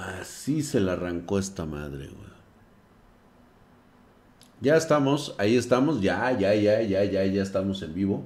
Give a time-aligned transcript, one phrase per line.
[0.00, 2.30] Así se le arrancó esta madre, güey.
[4.62, 8.24] Ya estamos, ahí estamos, ya, ya, ya, ya, ya, ya estamos en vivo.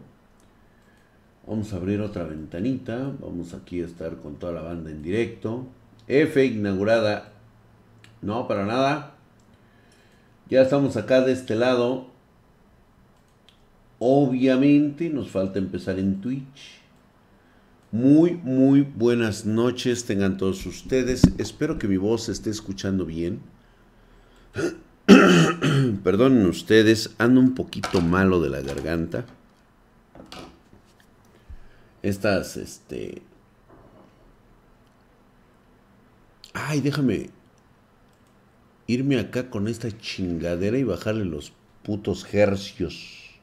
[1.47, 3.13] Vamos a abrir otra ventanita.
[3.21, 5.67] Vamos aquí a estar con toda la banda en directo.
[6.07, 7.33] F inaugurada.
[8.23, 9.15] No, para nada.
[10.49, 12.07] Ya estamos acá de este lado.
[13.99, 16.84] Obviamente nos falta empezar en Twitch.
[17.95, 21.23] Muy, muy buenas noches tengan todos ustedes.
[21.39, 23.41] Espero que mi voz esté escuchando bien.
[26.03, 29.25] Perdonen ustedes, ando un poquito malo de la garganta.
[32.03, 33.23] Estas, este...
[36.53, 37.31] Ay, déjame
[38.89, 41.53] irme acá con esta chingadera y bajarle los
[41.85, 43.39] putos hercios.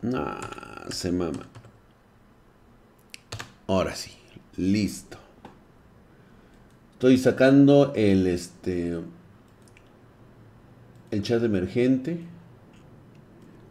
[0.00, 0.34] No,
[0.88, 1.46] se mama.
[3.68, 4.12] Ahora sí,
[4.56, 5.18] listo.
[6.94, 8.98] Estoy sacando el este
[11.10, 12.18] el chat emergente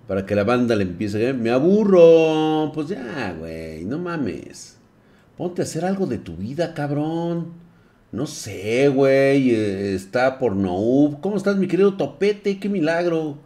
[0.08, 2.72] para que la banda le empiece a me aburro.
[2.76, 4.78] Pues ya, güey, no mames.
[5.36, 7.54] Ponte a hacer algo de tu vida, cabrón.
[8.12, 11.18] No sé, güey, eh, está por no.
[11.22, 12.60] ¿Cómo estás, mi querido Topete?
[12.60, 13.40] Qué milagro.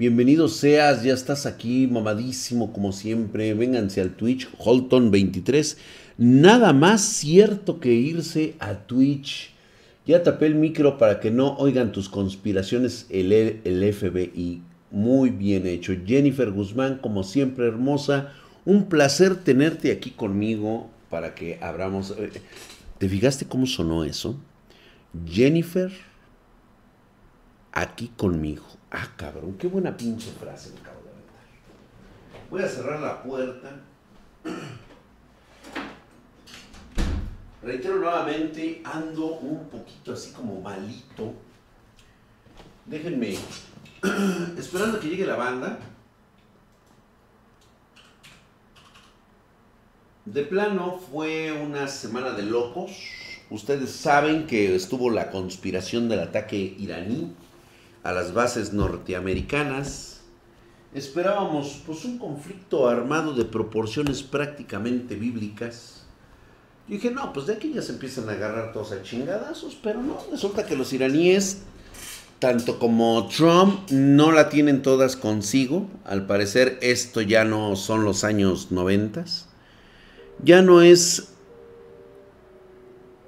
[0.00, 3.52] Bienvenido seas, ya estás aquí, mamadísimo como siempre.
[3.52, 5.76] Vénganse al Twitch, Holton23.
[6.16, 9.50] Nada más cierto que irse a Twitch.
[10.06, 14.62] Ya tapé el micro para que no oigan tus conspiraciones el, el FBI.
[14.90, 15.92] Muy bien hecho.
[16.06, 18.32] Jennifer Guzmán, como siempre, hermosa.
[18.64, 22.14] Un placer tenerte aquí conmigo para que abramos.
[22.18, 22.30] Eh,
[22.96, 24.40] ¿Te fijaste cómo sonó eso?
[25.26, 25.92] Jennifer,
[27.74, 28.79] aquí conmigo.
[28.90, 31.36] Ah, cabrón, qué buena pinche frase me acabo de aventar.
[32.50, 33.80] Voy a cerrar la puerta.
[37.62, 41.34] Reitero nuevamente, ando un poquito así como malito.
[42.86, 43.36] Déjenme,
[44.58, 45.78] esperando que llegue la banda.
[50.24, 52.90] De plano fue una semana de locos.
[53.50, 57.34] Ustedes saben que estuvo la conspiración del ataque iraní
[58.02, 60.20] a las bases norteamericanas.
[60.94, 66.02] Esperábamos pues un conflicto armado de proporciones prácticamente bíblicas.
[66.88, 70.02] Y dije, no, pues de aquí ya se empiezan a agarrar todos a chingadazos, pero
[70.02, 71.62] no, resulta que los iraníes,
[72.40, 75.88] tanto como Trump, no la tienen todas consigo.
[76.04, 79.46] Al parecer esto ya no son los años noventas.
[80.42, 81.28] Ya no es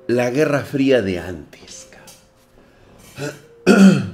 [0.09, 1.87] la guerra fría de antes.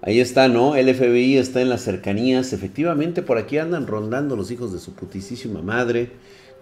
[0.00, 0.76] Ahí está, ¿no?
[0.76, 2.52] El FBI está en las cercanías.
[2.52, 6.12] Efectivamente, por aquí andan rondando los hijos de su putisísima madre.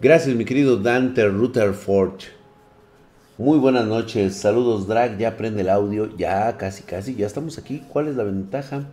[0.01, 2.21] Gracias, mi querido Dante Rutherford.
[3.37, 4.37] Muy buenas noches.
[4.37, 5.19] Saludos, Drag.
[5.19, 6.17] Ya prende el audio.
[6.17, 7.15] Ya, casi, casi.
[7.15, 7.83] Ya estamos aquí.
[7.89, 8.87] ¿Cuál es la ventaja?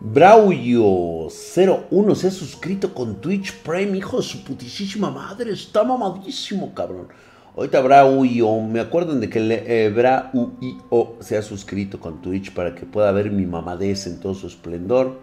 [0.00, 5.52] Braulio01 se ha suscrito con Twitch Prime, hijo de su putisísima madre.
[5.52, 7.08] Está mamadísimo, cabrón.
[7.54, 12.86] Ahorita Brauio, me acuerdan de que eh, Brauio se ha suscrito con Twitch para que
[12.86, 15.18] pueda ver mi mamadez en todo su esplendor.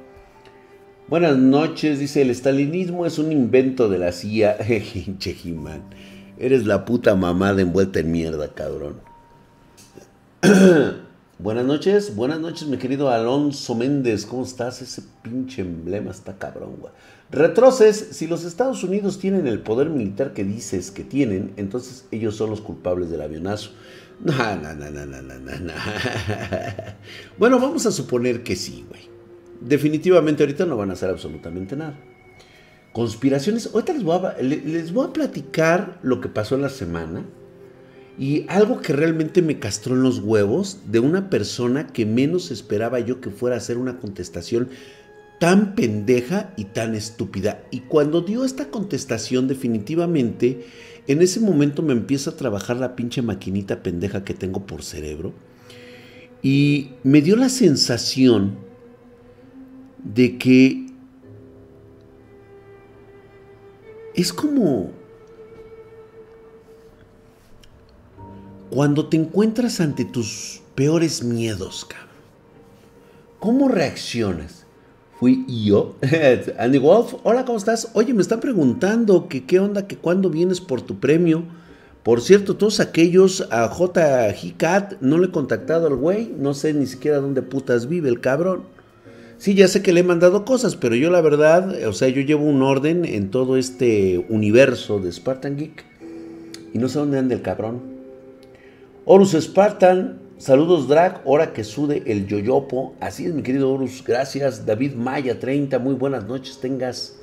[1.07, 4.57] Buenas noches, dice, el estalinismo es un invento de la CIA.
[5.17, 5.81] Chejiman,
[6.37, 9.01] eres la puta mamada envuelta en mierda, cabrón.
[11.39, 14.83] buenas noches, buenas noches, mi querido Alonso Méndez, ¿cómo estás?
[14.83, 16.93] Ese pinche emblema está cabrón, güey.
[17.31, 22.35] Retroces, si los Estados Unidos tienen el poder militar que dices que tienen, entonces ellos
[22.35, 23.71] son los culpables del avionazo.
[24.23, 25.73] No, no, no, no, no, no, no.
[27.37, 29.03] Bueno, vamos a suponer que sí, güey.
[29.61, 31.99] Definitivamente ahorita no van a hacer absolutamente nada.
[32.93, 37.23] Conspiraciones, ahorita les voy, a, les voy a platicar lo que pasó en la semana
[38.17, 42.99] y algo que realmente me castró en los huevos de una persona que menos esperaba
[42.99, 44.69] yo que fuera a hacer una contestación
[45.39, 47.63] tan pendeja y tan estúpida.
[47.71, 50.65] Y cuando dio esta contestación definitivamente,
[51.07, 55.33] en ese momento me empieza a trabajar la pinche maquinita pendeja que tengo por cerebro.
[56.43, 58.57] Y me dio la sensación
[60.03, 60.85] de que
[64.13, 64.91] es como
[68.69, 72.09] cuando te encuentras ante tus peores miedos, cabrón.
[73.39, 74.58] ¿Cómo reaccionas?
[75.19, 75.95] Fui yo.
[76.57, 77.91] Andy Wolf, hola, ¿cómo estás?
[77.93, 81.43] Oye, me están preguntando que qué onda, que cuándo vienes por tu premio.
[82.03, 84.33] Por cierto, todos aquellos a J.
[84.55, 88.21] Cat no le he contactado al güey, no sé ni siquiera dónde putas vive el
[88.21, 88.63] cabrón.
[89.37, 92.21] Sí, ya sé que le he mandado cosas, pero yo la verdad, o sea, yo
[92.21, 95.85] llevo un orden en todo este universo de Spartan Geek
[96.73, 97.81] y no sé dónde anda el cabrón.
[99.05, 102.95] Horus Spartan, saludos drag, hora que sude el yoyopo.
[102.99, 104.65] Así es, mi querido Horus, gracias.
[104.65, 107.17] David Maya 30, muy buenas noches, tengas.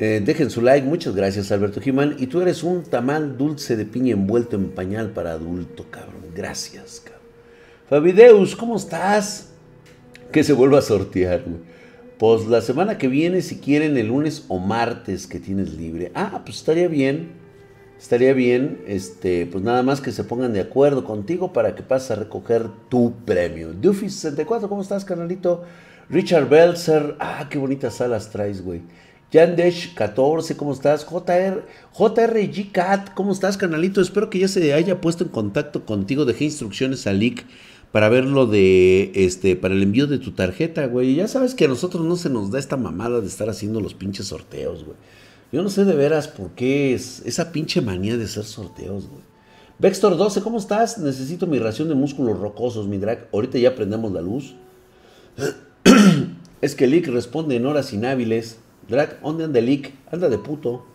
[0.00, 2.16] Eh, dejen su like, muchas gracias Alberto Jimán.
[2.18, 6.24] Y tú eres un tamal dulce de piña envuelto en pañal para adulto, cabrón.
[6.34, 7.22] Gracias, cabrón.
[7.88, 9.50] Fabideus, ¿cómo estás?
[10.32, 11.44] Que se vuelva a sortear.
[12.18, 16.10] Pues la semana que viene, si quieren, el lunes o martes que tienes libre.
[16.14, 17.43] Ah, pues estaría bien
[18.04, 22.10] estaría bien, este, pues nada más que se pongan de acuerdo contigo para que pases
[22.10, 23.72] a recoger tu premio.
[23.72, 25.64] Duffy64, ¿cómo estás, canalito?
[26.10, 28.82] Richard Belzer, ah, qué bonitas alas traes, güey.
[29.32, 31.06] Yandesh14, ¿cómo estás?
[31.06, 31.64] JR,
[31.94, 34.02] JRG Cat, ¿cómo estás, canalito?
[34.02, 36.26] Espero que ya se haya puesto en contacto contigo.
[36.26, 37.46] Dejé instrucciones a Lick
[37.90, 41.14] para ver lo de, este, para el envío de tu tarjeta, güey.
[41.14, 43.94] Ya sabes que a nosotros no se nos da esta mamada de estar haciendo los
[43.94, 44.98] pinches sorteos, güey.
[45.54, 49.22] Yo no sé de veras por qué es esa pinche manía de hacer sorteos, güey.
[49.78, 50.98] Vextor 12, ¿cómo estás?
[50.98, 53.28] Necesito mi ración de músculos rocosos, mi drag.
[53.32, 54.56] Ahorita ya prendemos la luz.
[56.60, 58.58] es que Lick responde en horas inhábiles.
[58.88, 59.94] Drag, ¿dónde anda Lick?
[60.10, 60.86] Anda de puto.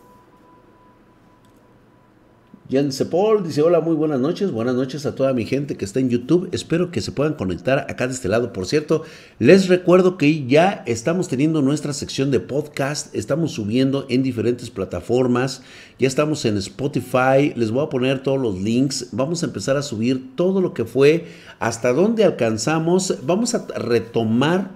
[2.70, 4.52] Jan Sepol dice, hola, muy buenas noches.
[4.52, 6.48] Buenas noches a toda mi gente que está en YouTube.
[6.52, 8.52] Espero que se puedan conectar acá de este lado.
[8.52, 9.02] Por cierto,
[9.40, 13.12] les recuerdo que ya estamos teniendo nuestra sección de podcast.
[13.12, 15.62] Estamos subiendo en diferentes plataformas.
[15.98, 17.52] Ya estamos en Spotify.
[17.56, 19.08] Les voy a poner todos los links.
[19.10, 21.26] Vamos a empezar a subir todo lo que fue,
[21.58, 23.16] hasta dónde alcanzamos.
[23.26, 24.70] Vamos a retomar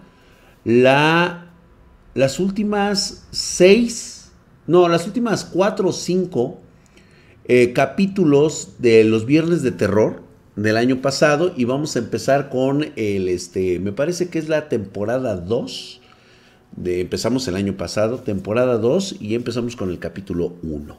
[0.64, 1.52] la,
[2.14, 4.32] las últimas seis,
[4.67, 6.63] no, las últimas cuatro o cinco
[7.46, 10.23] eh, capítulos de los viernes de terror
[10.56, 14.69] del año pasado y vamos a empezar con el, este, me parece que es la
[14.69, 16.00] temporada 2.
[16.76, 20.99] De, empezamos el año pasado, temporada 2 y empezamos con el capítulo 1.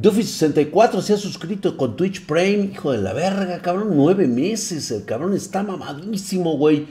[0.00, 5.04] Duffy64 se ha suscrito con Twitch Prime, hijo de la verga, cabrón, nueve meses, el
[5.04, 6.86] cabrón está mamadísimo, güey.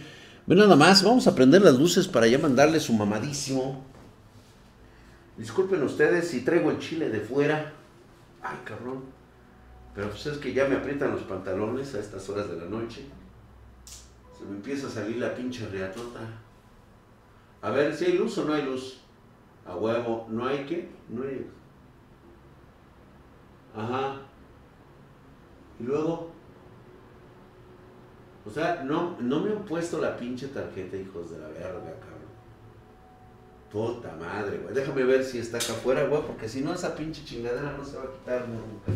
[0.45, 3.90] Ve nada más, vamos a prender las luces para ya mandarle su mamadísimo.
[5.41, 7.73] Disculpen ustedes si traigo el chile de fuera.
[8.43, 9.01] Ay, cabrón.
[9.95, 13.07] Pero pues es que ya me aprietan los pantalones a estas horas de la noche.
[14.37, 16.19] Se me empieza a salir la pinche reatota.
[17.59, 19.01] A ver, si hay luz o no hay luz.
[19.65, 20.87] A huevo, ¿no hay qué?
[21.09, 21.49] No hay.
[23.75, 24.21] Ajá.
[25.79, 26.29] Y luego.
[28.45, 32.10] O sea, no, no me han puesto la pinche tarjeta, hijos de la verga, cabrón.
[33.71, 34.73] Puta madre, güey.
[34.73, 37.97] Déjame ver si está acá afuera, güey, porque si no, esa pinche chingadera no se
[37.97, 38.91] va a quitar nunca.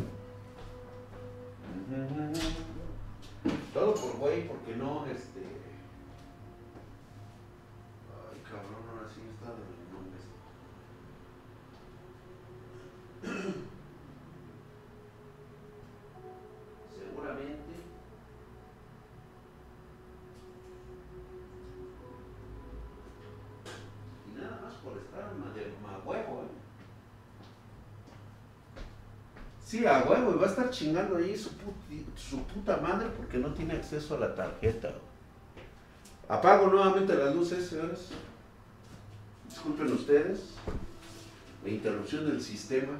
[3.74, 5.35] Todo por güey, porque no, este.
[30.36, 31.50] Y va a estar chingando ahí su,
[32.44, 34.94] puta madre porque no tiene acceso a la tarjeta.
[36.28, 38.10] Apago nuevamente las luces, señores.
[39.48, 40.56] Disculpen ustedes.
[41.64, 43.00] La interrupción del sistema.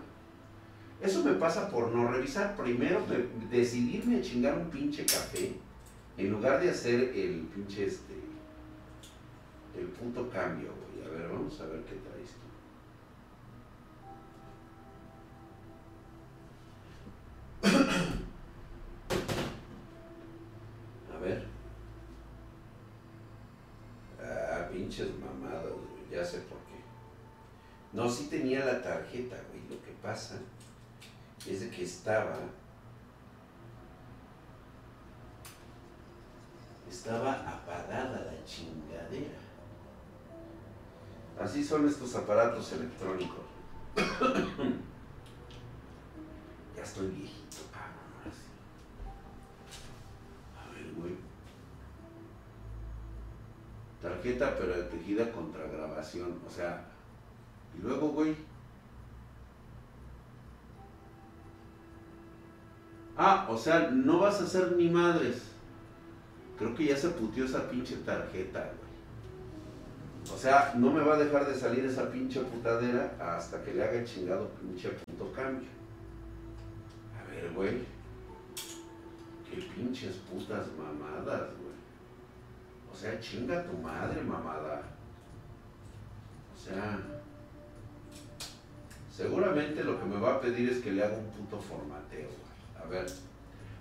[1.02, 2.56] Eso me pasa por no revisar.
[2.56, 3.02] Primero
[3.52, 5.56] decidirme a chingar un pinche café
[6.18, 8.14] en lugar de hacer el pinche este.
[9.78, 11.06] El punto cambio, güey.
[11.06, 12.15] A ver, vamos a ver qué traes
[28.06, 29.68] No, sí tenía la tarjeta, güey.
[29.68, 30.36] Lo que pasa
[31.50, 32.38] es que estaba.
[36.88, 39.40] Estaba apagada la chingadera.
[41.42, 43.44] Así son estos aparatos electrónicos.
[46.76, 47.58] ya estoy viejito.
[54.00, 56.40] Tarjeta pero tejida contra grabación.
[56.48, 56.92] O sea,
[57.78, 58.36] y luego, güey.
[63.18, 65.44] Ah, o sea, no vas a hacer ni madres.
[66.58, 68.86] Creo que ya se putió esa pinche tarjeta, güey.
[70.34, 73.84] O sea, no me va a dejar de salir esa pinche putadera hasta que le
[73.84, 75.70] haga el chingado pinche punto cambio.
[77.18, 77.84] A ver, güey.
[79.50, 81.76] Qué pinches putas mamadas, güey.
[82.92, 84.82] O sea, chinga tu madre, mamada.
[86.56, 87.00] O sea,
[89.16, 92.30] seguramente lo que me va a pedir es que le haga un puto formateo.
[92.78, 93.06] A ver,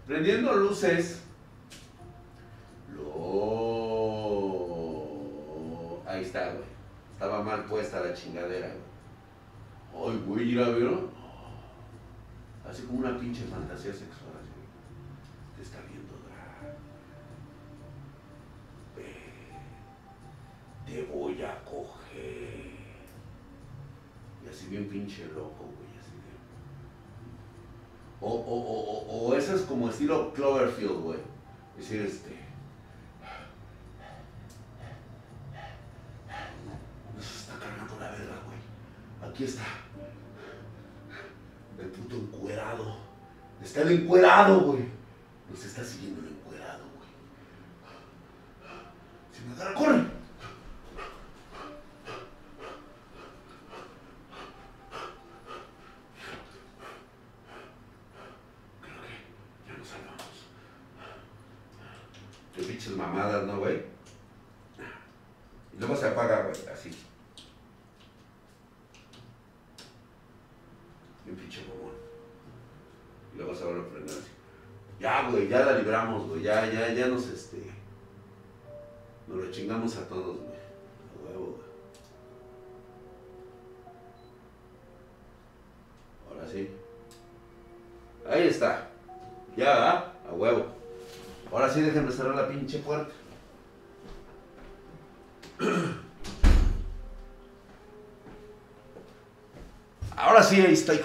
[0.07, 1.23] prendiendo luces.
[2.95, 3.65] Lo...
[6.07, 6.65] Ahí está, güey.
[7.13, 10.15] Estaba mal puesta la chingadera, güey.
[10.15, 10.89] Ay, güey, ir a ver.
[12.69, 14.33] Así como una pinche fantasía sexual.
[15.57, 16.77] Te está viendo drag.
[18.97, 19.17] Ve.
[20.87, 21.64] Te voy a
[24.65, 25.91] así bien pinche loco, güey.
[26.01, 26.33] Así de...
[28.21, 31.19] O, o, o, o, eso es como estilo Cloverfield, güey.
[31.79, 32.45] Es decir, este.
[37.15, 39.31] Nos está cargando la verga, güey.
[39.31, 39.65] Aquí está.
[41.79, 42.97] El puto encuerado.
[43.63, 44.85] Está el encuerado, güey.
[45.51, 47.09] Nos está siguiendo el encuerado, güey.
[49.33, 50.14] Si me agarra, corre.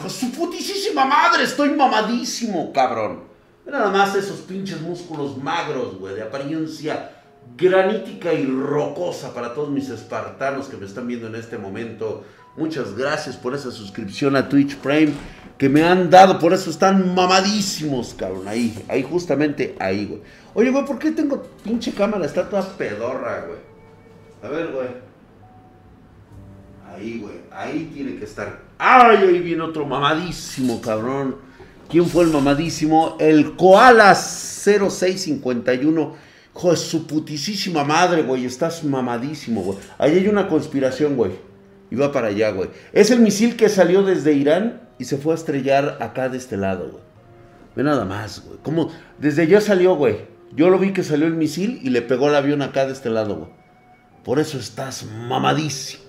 [0.09, 3.23] Su putísima madre, estoy mamadísimo, cabrón.
[3.65, 7.11] Mira nada más esos pinches músculos magros, güey, de apariencia
[7.57, 12.23] granítica y rocosa para todos mis espartanos que me están viendo en este momento.
[12.57, 15.13] Muchas gracias por esa suscripción a Twitch Prime
[15.57, 18.47] que me han dado, por eso están mamadísimos, cabrón.
[18.47, 20.21] Ahí, ahí, justamente ahí, güey.
[20.53, 22.25] Oye, güey, ¿por qué tengo pinche cámara?
[22.25, 23.59] Está toda pedorra, güey.
[24.41, 25.08] A ver, güey.
[26.99, 27.35] Ahí, güey.
[27.51, 28.61] Ahí tiene que estar.
[28.77, 29.17] ¡Ay!
[29.17, 31.37] Ahí viene otro mamadísimo, cabrón.
[31.89, 33.15] ¿Quién fue el mamadísimo?
[33.19, 36.29] El Koala 0651.
[36.55, 38.45] Hijo de su putisísima madre, güey.
[38.45, 39.77] Estás mamadísimo, güey.
[39.97, 41.31] Ahí hay una conspiración, güey.
[41.89, 42.69] Y va para allá, güey.
[42.91, 46.57] Es el misil que salió desde Irán y se fue a estrellar acá de este
[46.57, 47.03] lado, güey.
[47.77, 48.59] Ve nada más, güey.
[48.61, 48.91] ¿Cómo?
[49.17, 50.17] Desde allá salió, güey.
[50.53, 53.09] Yo lo vi que salió el misil y le pegó el avión acá de este
[53.09, 53.49] lado, güey.
[54.25, 56.08] Por eso estás mamadísimo.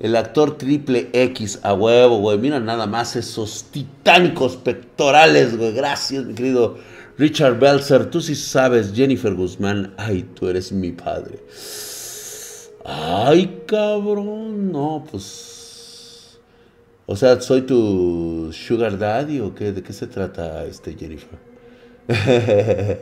[0.00, 2.38] El actor triple X a huevo, güey.
[2.38, 5.72] Mira nada más esos titánicos pectorales, güey.
[5.72, 6.78] Gracias, mi querido
[7.16, 8.08] Richard Belzer.
[8.08, 9.94] Tú sí sabes, Jennifer Guzmán.
[9.96, 11.40] Ay, tú eres mi padre.
[12.84, 14.70] Ay, cabrón.
[14.70, 16.38] No, pues.
[17.06, 19.72] O sea, ¿soy tu sugar daddy o qué?
[19.72, 21.38] ¿De qué se trata este Jennifer?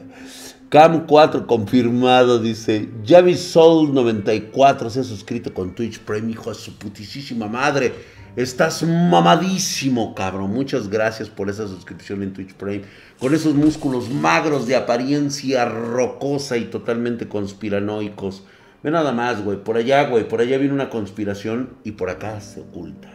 [0.68, 2.88] Cam 4 confirmado, dice.
[3.06, 7.92] Javi Soul 94 se ha suscrito con Twitch Prime, hijo de su putísima madre.
[8.34, 10.52] Estás mamadísimo, cabrón.
[10.52, 12.82] Muchas gracias por esa suscripción en Twitch Prime.
[13.20, 18.42] Con esos músculos magros de apariencia rocosa y totalmente conspiranoicos.
[18.82, 19.62] Ve nada más, güey.
[19.62, 20.26] Por allá, güey.
[20.26, 23.08] Por allá viene una conspiración y por acá se oculta.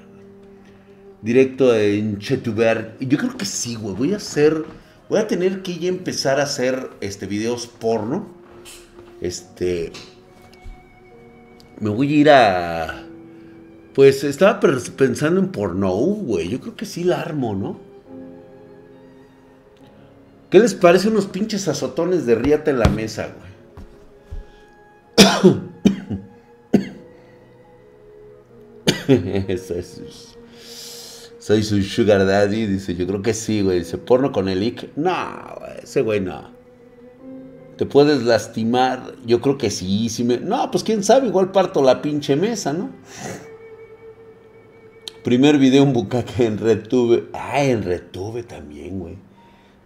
[1.21, 2.95] Directo en Chetuber.
[3.01, 3.93] Yo creo que sí, güey.
[3.93, 4.63] Voy a hacer
[5.11, 8.29] Voy a tener que ya empezar a hacer este, videos porno.
[9.19, 9.91] Este.
[11.81, 13.03] Me voy a ir a.
[13.93, 16.47] Pues estaba pensando en porno, güey.
[16.47, 17.77] Yo creo que sí la armo, ¿no?
[20.49, 23.51] ¿Qué les parece unos pinches azotones de riata en la mesa, güey?
[29.49, 30.37] Eso es
[31.51, 32.65] soy su sugar daddy.
[32.65, 33.79] Dice, yo creo que sí, güey.
[33.79, 34.95] Dice, porno con el Ick.
[34.95, 36.51] No, ese güey no.
[37.77, 39.15] ¿Te puedes lastimar?
[39.25, 40.37] Yo creo que sí, sí me...
[40.37, 42.91] No, pues quién sabe, igual parto la pinche mesa, ¿no?
[45.23, 47.29] Primer video en bucaque en Retube.
[47.33, 49.17] Ah, en Retube también, güey.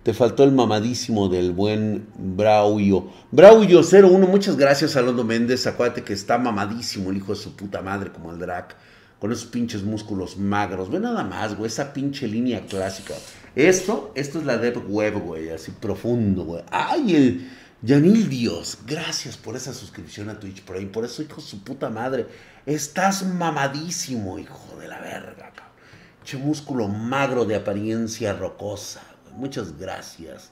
[0.04, 3.08] Te faltó el mamadísimo del buen Braulio.
[3.32, 5.66] Braulio 01, muchas gracias, Alonso Méndez.
[5.66, 8.76] Acuérdate que está mamadísimo el hijo de su puta madre, como el Drac
[9.20, 10.90] con esos pinches músculos magros.
[10.90, 13.14] Ve nada más, güey, esa pinche línea clásica.
[13.56, 16.64] Esto, esto es la Deep Web, güey, así profundo, güey.
[16.72, 20.88] Ay, el Yanil Dios, gracias por esa suscripción a Twitch Prime.
[20.88, 22.28] Por eso, hijo de su puta madre,
[22.66, 26.46] estás mamadísimo, hijo de la verga, cabrón.
[26.46, 29.04] Músculo magro de apariencia rocosa.
[29.36, 30.52] Muchas gracias.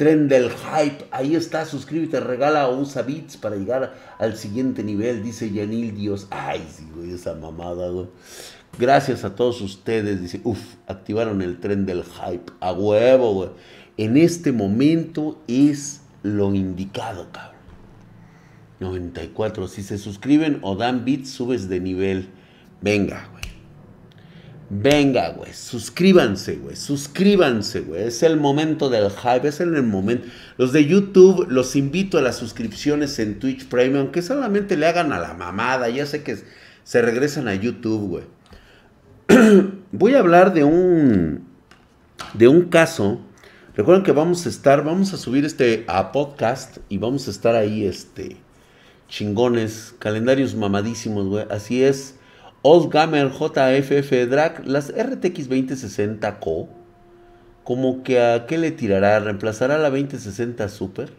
[0.00, 1.04] Tren del hype.
[1.10, 6.26] Ahí está, suscríbete, regala o usa bits para llegar al siguiente nivel, dice Yanil Dios.
[6.30, 8.06] Ay, sí, güey, esa mamada, güey.
[8.78, 12.50] Gracias a todos ustedes, dice, uff, activaron el tren del hype.
[12.60, 13.50] A huevo, güey.
[13.98, 17.60] En este momento es lo indicado, cabrón.
[18.80, 19.68] 94.
[19.68, 22.30] Si se suscriben o dan bits, subes de nivel.
[22.80, 23.39] Venga, güey.
[24.72, 25.52] Venga, güey.
[25.52, 26.76] Suscríbanse, güey.
[26.76, 28.04] Suscríbanse, güey.
[28.04, 29.48] Es el momento del hype.
[29.48, 30.28] Es el momento.
[30.58, 34.12] Los de YouTube, los invito a las suscripciones en Twitch Premium.
[34.12, 35.88] Que solamente le hagan a la mamada.
[35.88, 36.38] Ya sé que
[36.84, 38.24] se regresan a YouTube, güey.
[39.92, 41.48] Voy a hablar de un.
[42.34, 43.20] De un caso.
[43.74, 44.84] Recuerden que vamos a estar.
[44.84, 46.78] Vamos a subir este a podcast.
[46.88, 48.36] Y vamos a estar ahí, este
[49.08, 51.44] chingones, calendarios mamadísimos, güey.
[51.50, 52.19] Así es.
[52.62, 56.68] Old Gamer JFF Drag, las RTX 2060 Co.
[57.64, 61.10] Como que a qué le tirará, reemplazará la 2060 Super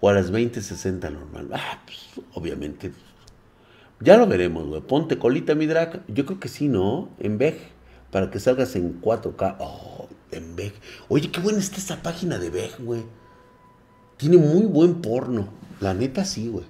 [0.00, 1.48] o a las 2060 normal.
[1.52, 2.92] Ah, pues obviamente.
[4.00, 4.80] Ya lo veremos, güey.
[4.80, 6.02] Ponte colita mi drag.
[6.06, 7.08] Yo creo que sí, ¿no?
[7.18, 7.58] En VEG.
[8.12, 9.56] Para que salgas en 4K.
[9.58, 10.74] Oh, en VEG.
[11.08, 13.02] Oye, qué buena está esa página de VEG, güey.
[14.16, 15.48] Tiene muy buen porno.
[15.80, 16.66] La neta sí, güey.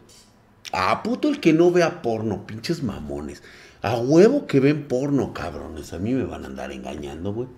[0.72, 3.42] Ah, puto el que no vea porno, pinches mamones.
[3.82, 5.92] A huevo que ven porno, cabrones.
[5.92, 7.48] A mí me van a andar engañando, güey.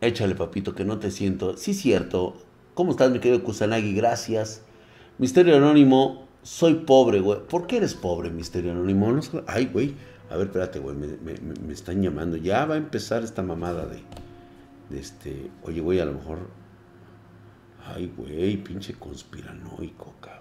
[0.00, 1.56] Échale, papito, que no te siento.
[1.56, 2.36] Sí, cierto.
[2.74, 3.94] ¿Cómo estás, mi querido Kusanagi?
[3.94, 4.62] Gracias.
[5.18, 7.40] Misterio Anónimo, soy pobre, güey.
[7.46, 9.20] ¿Por qué eres pobre, Misterio Anónimo?
[9.46, 9.94] Ay, güey.
[10.30, 10.96] A ver, espérate, güey.
[10.96, 12.36] Me, me, están llamando.
[12.36, 14.00] Ya va a empezar esta mamada de,
[14.88, 15.50] de este.
[15.64, 16.38] Oye, güey, a lo mejor
[17.86, 20.40] Ay, güey, pinche conspiranoico, cabrón.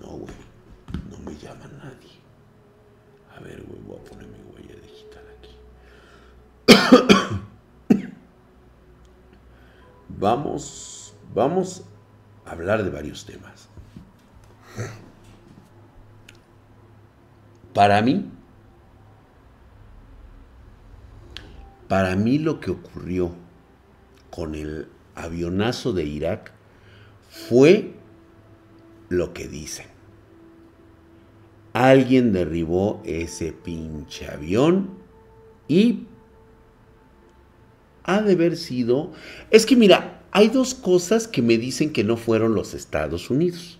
[0.00, 0.34] No, güey,
[1.10, 2.22] no me llama nadie.
[3.36, 5.56] A ver, güey, voy a poner mi huella digital aquí.
[10.08, 11.84] vamos, vamos
[12.44, 13.68] a hablar de varios temas.
[17.74, 18.30] Para mí,
[21.88, 23.34] para mí lo que ocurrió
[24.30, 26.52] con el avionazo de Irak
[27.30, 27.94] fue
[29.08, 29.91] lo que dicen.
[31.72, 34.90] Alguien derribó ese pinche avión
[35.68, 36.06] y
[38.04, 39.12] ha de haber sido...
[39.50, 43.78] Es que mira, hay dos cosas que me dicen que no fueron los Estados Unidos.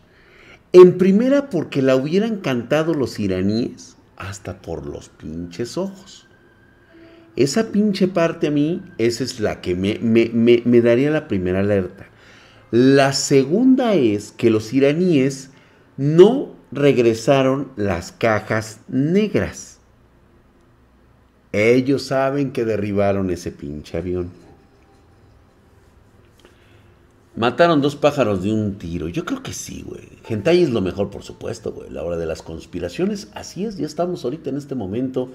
[0.73, 6.27] En primera, porque la hubieran cantado los iraníes hasta por los pinches ojos.
[7.37, 12.07] Esa pinche parte a mí, esa es la que me, me, daría la primera alerta.
[12.71, 15.51] La segunda es que los iraníes
[15.97, 19.79] no regresaron las cajas negras.
[21.53, 24.31] Ellos saben que derribaron ese pinche avión.
[27.37, 29.09] Mataron dos pájaros de un tiro.
[29.09, 30.09] Yo creo que sí, güey.
[30.25, 31.91] Gentai es lo mejor, por supuesto, güey.
[31.91, 33.29] La hora de las conspiraciones.
[33.35, 35.31] Así es, ya estamos ahorita en este momento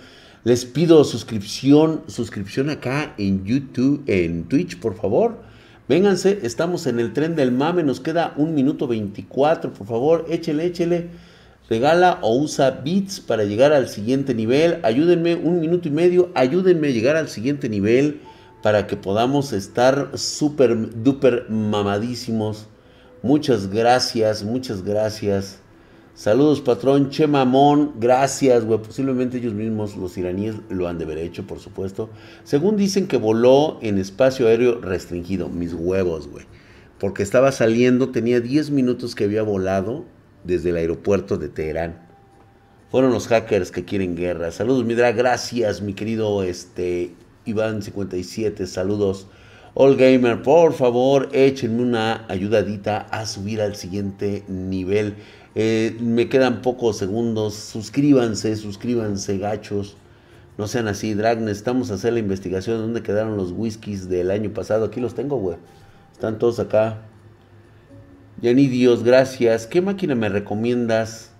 [0.47, 5.39] les pido suscripción, suscripción acá en YouTube, en Twitch, por favor.
[5.88, 10.65] Vénganse, estamos en el tren del mame, nos queda un minuto 24, por favor, échele,
[10.65, 11.10] échele.
[11.69, 14.80] Regala o usa bits para llegar al siguiente nivel.
[14.84, 18.19] Ayúdenme un minuto y medio, ayúdenme a llegar al siguiente nivel
[18.62, 22.67] para que podamos estar súper, duper mamadísimos.
[23.23, 25.62] Muchas gracias, muchas gracias.
[26.17, 27.12] Saludos, patrón.
[27.12, 28.82] Che Mamón, gracias, güey.
[28.82, 32.10] Posiblemente ellos mismos, los iraníes, lo han de haber hecho, por supuesto.
[32.43, 35.47] Según dicen que voló en espacio aéreo restringido.
[35.47, 36.45] Mis huevos, güey.
[36.99, 40.06] Porque estaba saliendo, tenía 10 minutos que había volado
[40.43, 42.01] desde el aeropuerto de Teherán.
[42.89, 44.49] Fueron los hackers que quieren guerra.
[44.49, 45.12] Saludos, Midra.
[45.12, 47.13] Gracias, mi querido este,
[47.45, 48.65] Iván57.
[48.65, 49.27] Saludos.
[49.75, 55.13] All Gamer, por favor, échenme una ayudadita a subir al siguiente nivel.
[55.60, 57.56] Eh, me quedan pocos segundos.
[57.56, 59.98] Suscríbanse, suscríbanse, gachos.
[60.60, 61.41] No sean así, Drag.
[61.41, 64.86] Necesitamos hacer la investigación de dónde quedaron los whiskies del año pasado.
[64.86, 65.58] Aquí los tengo, güey.
[66.13, 67.02] Están todos acá.
[68.39, 69.65] Yani Dios, gracias.
[69.65, 71.32] ¿Qué máquina me recomiendas?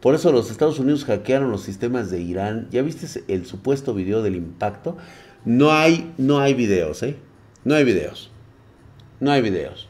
[0.00, 2.66] Por eso los Estados Unidos hackearon los sistemas de Irán.
[2.70, 4.96] ¿Ya viste el supuesto video del impacto?
[5.44, 7.18] No hay, no hay videos, ¿eh?
[7.64, 8.30] No hay videos.
[9.20, 9.89] No hay videos.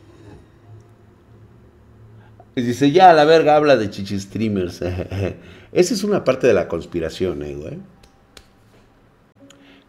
[2.57, 4.83] Y dice, ya a la verga habla de streamers
[5.73, 7.79] Esa es una parte de la conspiración, eh, güey.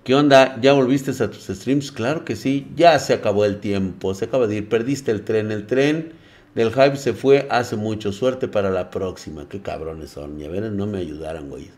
[0.03, 0.59] ¿Qué onda?
[0.61, 1.91] ¿Ya volviste a tus streams?
[1.91, 2.67] Claro que sí.
[2.75, 4.15] Ya se acabó el tiempo.
[4.15, 4.69] Se acaba de ir.
[4.69, 5.51] Perdiste el tren.
[5.51, 6.13] El tren
[6.55, 8.11] del hype se fue hace mucho.
[8.11, 9.47] Suerte para la próxima.
[9.47, 10.39] Qué cabrones son.
[10.39, 11.69] Ya ven, no me ayudaron, güey.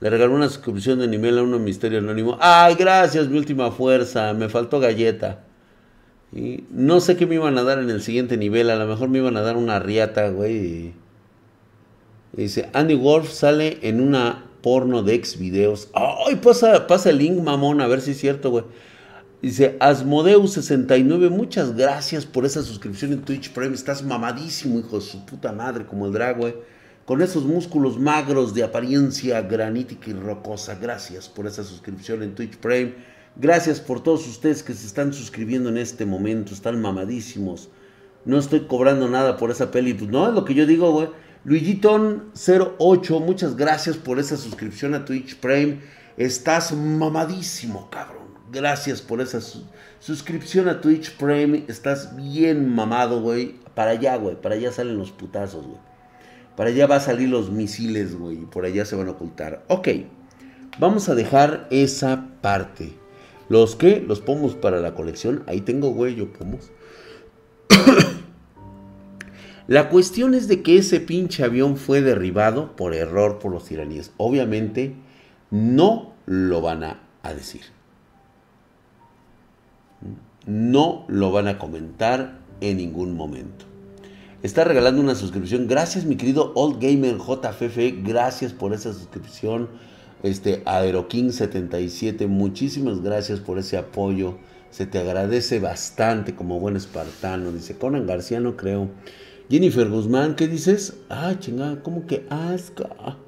[0.00, 2.38] Le regaló una suscripción de nivel a uno misterio anónimo.
[2.40, 4.32] Ay, gracias, mi última fuerza.
[4.34, 5.44] Me faltó galleta.
[6.32, 8.70] No sé qué me iban a dar en el siguiente nivel.
[8.70, 10.94] A lo mejor me iban a dar una riata, güey.
[12.32, 15.90] dice, Andy Wolf sale en una porno de ex videos.
[15.94, 18.64] Ay, pasa, pasa el link, mamón, a ver si es cierto, güey.
[19.42, 23.74] Dice, Asmodeus69, muchas gracias por esa suscripción en Twitch Prime.
[23.74, 26.54] Estás mamadísimo, hijo de su puta madre, como el drag, güey
[27.04, 30.78] con esos músculos magros de apariencia granítica y rocosa.
[30.80, 32.94] Gracias por esa suscripción en Twitch Prime.
[33.36, 36.52] Gracias por todos ustedes que se están suscribiendo en este momento.
[36.52, 37.70] Están mamadísimos.
[38.24, 39.94] No estoy cobrando nada por esa peli.
[39.94, 41.08] Pues no es lo que yo digo, güey.
[41.46, 45.80] Luigiton08, muchas gracias por esa suscripción a Twitch Prime.
[46.16, 48.22] Estás mamadísimo, cabrón.
[48.52, 49.40] Gracias por esa
[49.98, 51.64] suscripción a Twitch Prime.
[51.68, 53.56] Estás bien mamado, güey.
[53.74, 54.40] Para allá, güey.
[54.40, 55.80] Para allá salen los putazos, güey.
[56.54, 58.42] Para allá va a salir los misiles, güey.
[58.42, 59.64] Y por allá se van a ocultar.
[59.68, 59.88] Ok.
[60.78, 63.01] Vamos a dejar esa parte.
[63.52, 64.00] ¿Los qué?
[64.00, 65.44] Los pomos para la colección.
[65.46, 66.70] Ahí tengo, güey, yo pomos.
[69.66, 74.12] la cuestión es de que ese pinche avión fue derribado por error por los iraníes.
[74.16, 74.94] Obviamente
[75.50, 77.02] no lo van a,
[77.34, 77.60] decir.
[80.46, 83.66] No lo van a comentar en ningún momento
[84.42, 85.68] está regalando una suscripción.
[85.68, 88.02] Gracias, mi querido Old Gamer JFF.
[88.02, 89.68] Gracias por esa suscripción.
[90.22, 94.38] Este AeroKing77, muchísimas gracias por ese apoyo.
[94.70, 97.52] Se te agradece bastante como buen espartano.
[97.52, 98.88] Dice Conan García, no creo.
[99.50, 100.94] Jennifer Guzmán, ¿qué dices?
[101.10, 103.18] Ah, chingada, ¿cómo que asca?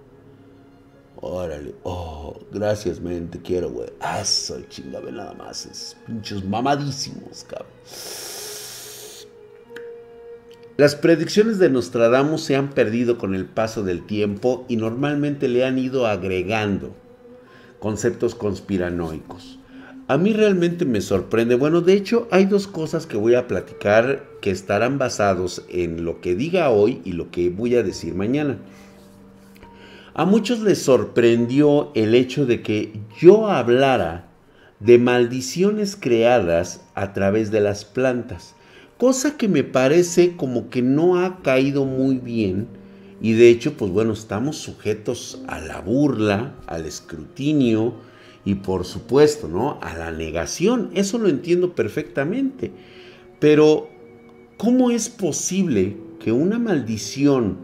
[1.16, 3.88] Órale, oh, gracias, men, te quiero, güey.
[4.24, 5.66] Soy chingada, nada más.
[5.66, 7.68] Es pinchos mamadísimos, cabrón.
[10.76, 15.64] Las predicciones de Nostradamus se han perdido con el paso del tiempo y normalmente le
[15.64, 16.96] han ido agregando
[17.78, 19.60] conceptos conspiranoicos.
[20.08, 21.54] A mí realmente me sorprende.
[21.54, 26.20] Bueno, de hecho hay dos cosas que voy a platicar que estarán basados en lo
[26.20, 28.58] que diga hoy y lo que voy a decir mañana.
[30.12, 34.26] A muchos les sorprendió el hecho de que yo hablara
[34.80, 38.56] de maldiciones creadas a través de las plantas
[39.04, 42.68] cosa que me parece como que no ha caído muy bien
[43.20, 47.96] y de hecho pues bueno estamos sujetos a la burla, al escrutinio
[48.46, 49.78] y por supuesto, ¿no?
[49.82, 52.72] a la negación, eso lo entiendo perfectamente,
[53.40, 53.90] pero
[54.56, 57.58] ¿cómo es posible que una maldición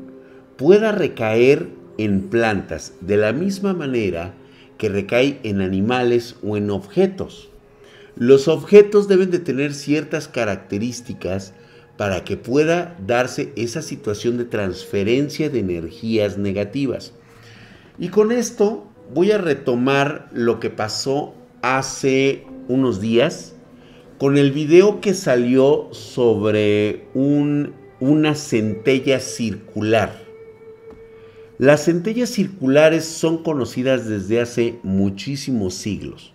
[0.58, 4.34] pueda recaer en plantas de la misma manera
[4.76, 7.49] que recae en animales o en objetos?
[8.16, 11.54] Los objetos deben de tener ciertas características
[11.96, 17.12] para que pueda darse esa situación de transferencia de energías negativas.
[17.98, 23.54] Y con esto voy a retomar lo que pasó hace unos días
[24.18, 30.24] con el video que salió sobre una centella circular.
[31.58, 36.34] Las centellas circulares son conocidas desde hace muchísimos siglos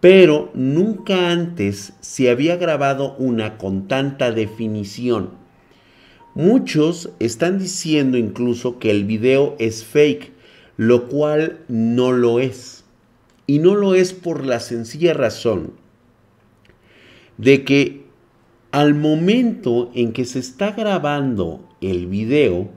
[0.00, 5.30] pero nunca antes se había grabado una con tanta definición.
[6.34, 10.32] Muchos están diciendo incluso que el video es fake,
[10.76, 12.84] lo cual no lo es.
[13.46, 15.72] Y no lo es por la sencilla razón
[17.40, 18.04] de que
[18.70, 22.70] al momento en que se está grabando el video,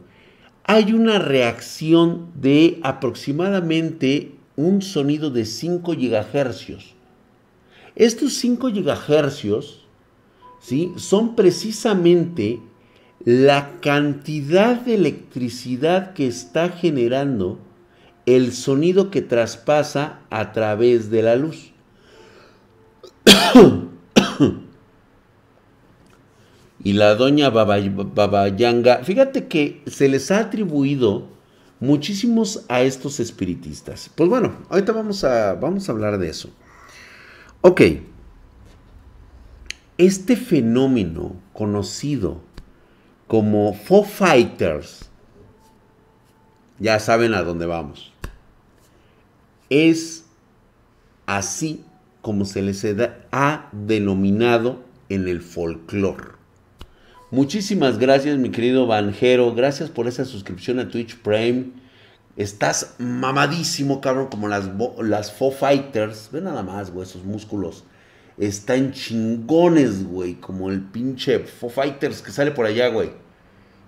[0.64, 6.96] hay una reacción de aproximadamente un sonido de 5 GHz.
[7.96, 9.86] Estos 5 GHz
[10.60, 10.92] ¿sí?
[10.98, 12.60] son precisamente
[13.26, 17.60] la cantidad de electricidad que está generando
[18.26, 21.72] el sonido que traspasa a través de la luz.
[26.84, 31.28] y la doña Babayanga, fíjate que se les ha atribuido
[31.80, 34.10] muchísimos a estos espiritistas.
[34.16, 36.50] Pues bueno, ahorita vamos a, vamos a hablar de eso.
[37.65, 37.82] Ok,
[39.97, 42.41] este fenómeno conocido
[43.28, 45.10] como Foo Fighters,
[46.78, 48.12] ya saben a dónde vamos,
[49.69, 50.26] es
[51.26, 51.86] así
[52.21, 52.86] como se les
[53.32, 56.32] ha denominado en el folclore.
[57.32, 59.56] Muchísimas gracias, mi querido Vanjero.
[59.56, 61.67] Gracias por esa suscripción a Twitch Prime.
[62.36, 64.69] Estás mamadísimo, cabrón, como las,
[65.00, 66.30] las Foo Fighters.
[66.32, 67.84] Ve nada más, güey, esos músculos.
[68.38, 73.12] Están chingones, güey, como el pinche Foo Fighters que sale por allá, güey.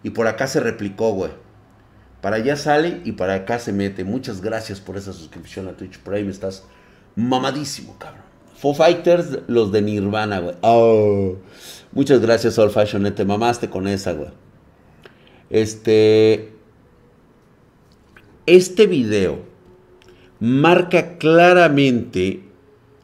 [0.04, 1.32] Y por acá se replicó, güey.
[2.22, 4.04] Para allá sale y para acá se mete.
[4.04, 6.30] Muchas gracias por esa suscripción a Twitch Prime.
[6.30, 6.64] Estás
[7.16, 8.24] mamadísimo, cabrón.
[8.58, 10.56] Foo Fighters, los de Nirvana, güey.
[10.62, 11.36] Oh.
[11.92, 13.14] Muchas gracias, Old Fashion.
[13.16, 14.30] Te mamaste con esa, güey.
[15.50, 16.55] Este.
[18.48, 19.40] Este video
[20.40, 22.44] marca claramente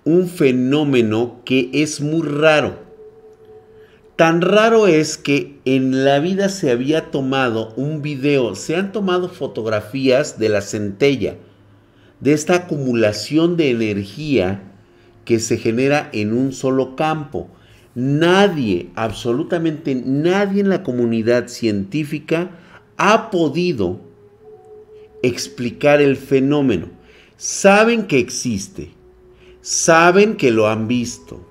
[0.04, 2.78] un fenómeno que es muy raro.
[4.16, 9.30] Tan raro es que en la vida se había tomado un video, se han tomado
[9.30, 11.38] fotografías de la centella,
[12.20, 14.62] de esta acumulación de energía
[15.26, 17.50] que se genera en un solo campo.
[17.96, 22.52] Nadie, absolutamente nadie en la comunidad científica
[22.98, 24.11] ha podido
[25.24, 26.88] explicar el fenómeno.
[27.38, 28.92] Saben que existe,
[29.62, 31.46] saben que lo han visto,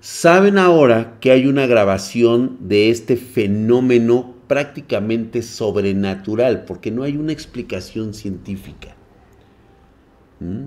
[0.00, 7.32] saben ahora que hay una grabación de este fenómeno prácticamente sobrenatural, porque no hay una
[7.32, 8.96] explicación científica.
[10.40, 10.64] ¿Mm?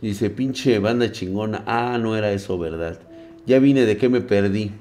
[0.00, 1.62] Dice, pinche banda chingona.
[1.66, 3.00] Ah, no era eso, ¿verdad?
[3.46, 4.72] Ya vine, ¿de qué me perdí?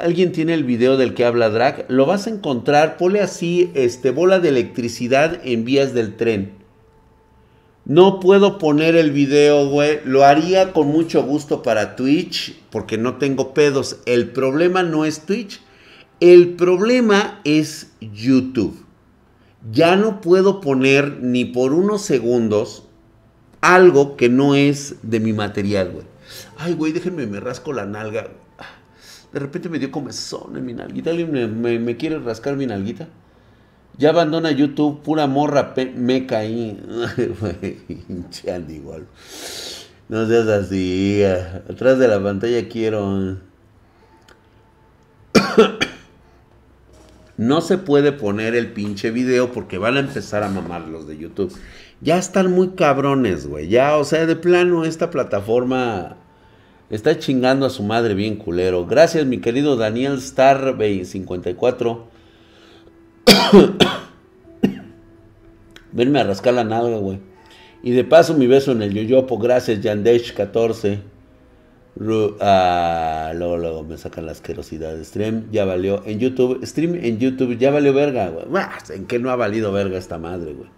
[0.00, 1.84] ¿Alguien tiene el video del que habla Drag?
[1.88, 6.52] Lo vas a encontrar, ponle así, este, bola de electricidad en vías del tren.
[7.84, 10.00] No puedo poner el video, güey.
[10.04, 13.98] Lo haría con mucho gusto para Twitch, porque no tengo pedos.
[14.06, 15.60] El problema no es Twitch.
[16.20, 18.84] El problema es YouTube.
[19.72, 22.84] Ya no puedo poner ni por unos segundos
[23.60, 26.06] algo que no es de mi material, güey.
[26.56, 28.28] Ay, güey, déjenme, me rasco la nalga.
[29.32, 31.10] De repente me dio comezón en mi nalguita.
[31.10, 33.08] ¿Alguien me, quiere rascar mi nalguita?
[33.96, 36.78] Ya abandona YouTube, pura morra, me caí.
[38.08, 39.06] Hinchando igual.
[40.08, 41.22] No seas así.
[41.22, 43.36] Atrás de la pantalla quiero.
[47.36, 51.18] no se puede poner el pinche video porque van a empezar a mamar los de
[51.18, 51.54] YouTube
[52.00, 53.68] ya están muy cabrones, güey.
[53.68, 56.16] Ya, o sea, de plano, esta plataforma
[56.90, 58.86] está chingando a su madre bien culero.
[58.86, 62.08] Gracias, mi querido Daniel Star 54.
[65.92, 67.18] Venme a rascar la nalga, güey.
[67.82, 69.38] Y de paso, mi beso en el yoyopo.
[69.38, 71.00] Gracias, Yandesh 14.
[72.40, 75.02] Ah, luego, luego me sacan la asquerosidad.
[75.02, 76.02] Stream ya valió.
[76.06, 78.46] En YouTube, stream en YouTube ya valió verga, güey.
[78.94, 80.68] ¿En qué no ha valido verga esta madre, güey?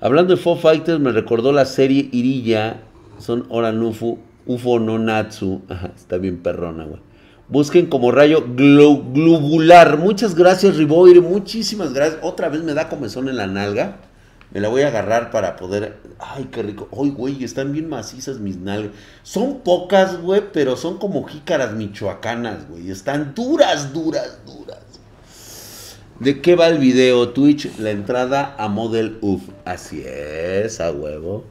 [0.00, 2.82] Hablando de Foo Fighters, me recordó la serie Irilla.
[3.18, 5.62] Son Oranufu, UFO no Natsu.
[5.96, 7.00] está bien perrona, güey.
[7.48, 9.98] Busquen como rayo globular.
[9.98, 11.20] Muchas gracias, Riboire.
[11.20, 12.20] Muchísimas gracias.
[12.22, 13.98] Otra vez me da comezón en la nalga.
[14.52, 15.98] Me la voy a agarrar para poder.
[16.18, 16.88] Ay, qué rico.
[16.92, 18.92] Ay, güey, están bien macizas mis nalgas.
[19.22, 22.90] Son pocas, güey, pero son como jícaras michoacanas, güey.
[22.90, 24.78] Están duras, duras, duras.
[26.20, 27.30] ¿De qué va el video?
[27.30, 29.42] Twitch, la entrada a Model UF.
[29.64, 31.44] Así es, a huevo.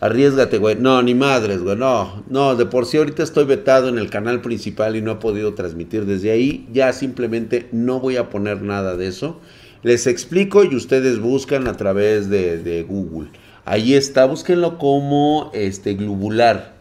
[0.00, 0.76] Arriesgate, güey.
[0.76, 1.76] No, ni madres, güey.
[1.76, 5.16] No, no, de por sí ahorita estoy vetado en el canal principal y no he
[5.16, 6.68] podido transmitir desde ahí.
[6.72, 9.40] Ya simplemente no voy a poner nada de eso.
[9.82, 13.30] Les explico y ustedes buscan a través de, Google.
[13.64, 16.74] Ahí está, búsquenlo como este globular.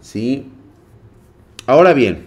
[0.00, 0.46] ¿Sí?
[1.66, 2.26] Ahora bien,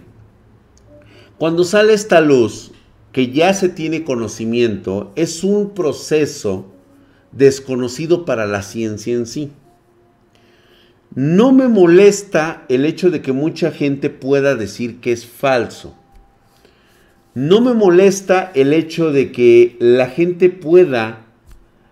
[1.38, 2.72] cuando sale esta luz,
[3.12, 6.68] que ya se tiene conocimiento es un proceso
[7.32, 9.52] desconocido para la ciencia en sí.
[11.14, 15.96] No me molesta el hecho de que mucha gente pueda decir que es falso.
[17.34, 21.26] No me molesta el hecho de que la gente pueda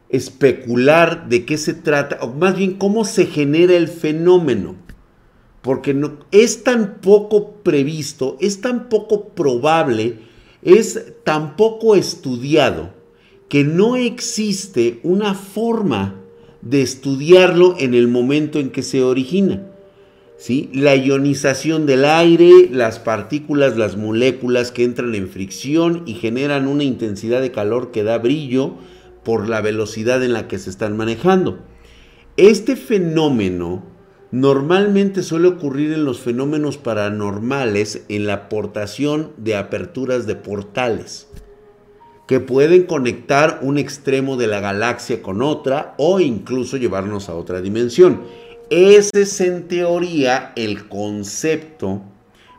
[0.10, 4.76] especular de qué se trata, o más bien cómo se genera el fenómeno.
[5.62, 10.20] Porque no, es tan poco previsto, es tan poco probable
[10.66, 12.90] es tan poco estudiado
[13.48, 16.20] que no existe una forma
[16.66, 19.64] de estudiarlo en el momento en que se origina.
[20.38, 20.70] ¿sí?
[20.74, 26.84] La ionización del aire, las partículas, las moléculas que entran en fricción y generan una
[26.84, 28.74] intensidad de calor que da brillo
[29.24, 31.60] por la velocidad en la que se están manejando.
[32.36, 33.96] Este fenómeno
[34.32, 41.30] Normalmente suele ocurrir en los fenómenos paranormales en la aportación de aperturas de portales
[42.28, 47.62] que pueden conectar un extremo de la galaxia con otra o incluso llevarnos a otra
[47.62, 48.22] dimensión.
[48.70, 52.02] Ese es en teoría el concepto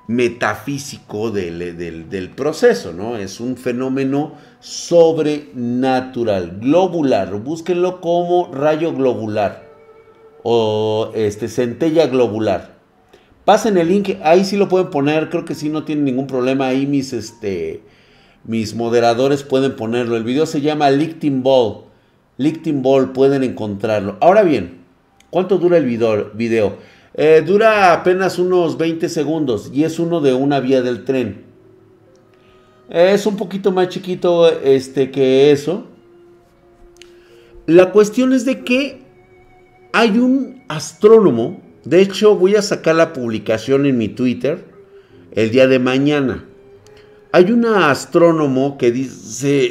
[0.09, 3.17] metafísico del, del, proceso, ¿no?
[3.17, 9.67] Es un fenómeno sobrenatural, globular, búsquenlo como rayo globular
[10.45, 12.77] o este, centella globular.
[13.45, 16.69] Pasen el link, ahí sí lo pueden poner, creo que sí no tienen ningún problema
[16.69, 17.83] ahí mis, este,
[18.47, 20.17] mis moderadores pueden ponerlo.
[20.17, 21.85] El video se llama Licting Ball.
[22.39, 24.17] Licting Ball, pueden encontrarlo.
[24.21, 24.79] Ahora bien,
[25.31, 26.77] ¿cuánto dura el video?
[27.15, 31.45] Eh, dura apenas unos 20 segundos y es uno de una vía del tren.
[32.89, 35.87] Es un poquito más chiquito este, que eso.
[37.67, 39.03] La cuestión es de que
[39.93, 41.61] hay un astrónomo.
[41.85, 44.65] De hecho, voy a sacar la publicación en mi Twitter
[45.33, 46.45] el día de mañana.
[47.37, 49.71] Hay un astrónomo que dice...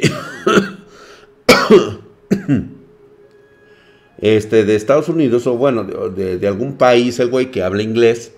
[4.18, 8.30] este, de Estados Unidos, o bueno, de, de, algún país, el güey que habla inglés,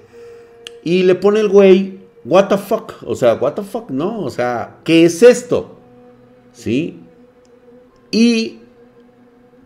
[0.82, 4.30] y le pone el güey, what the fuck, o sea, what the fuck, no, o
[4.30, 5.76] sea, ¿qué es esto?
[6.52, 6.98] ¿Sí?
[8.10, 8.60] Y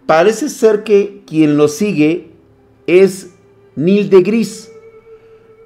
[0.06, 2.32] parece ser que quien lo sigue
[2.88, 3.30] es
[3.76, 4.71] Neil deGrasse.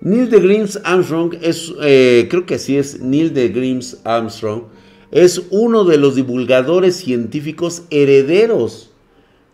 [0.01, 4.65] Neil deGrasse Armstrong es, eh, creo que así es, Neil deGrasse Armstrong,
[5.11, 8.91] es uno de los divulgadores científicos herederos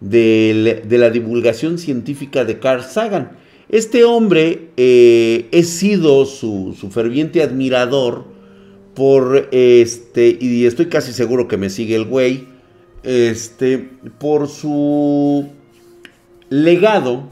[0.00, 3.32] de, la divulgación científica de Carl Sagan.
[3.68, 8.24] Este hombre eh, he sido su, su, ferviente admirador
[8.94, 12.48] por este, y estoy casi seguro que me sigue el güey,
[13.02, 15.48] este, por su
[16.50, 17.30] legado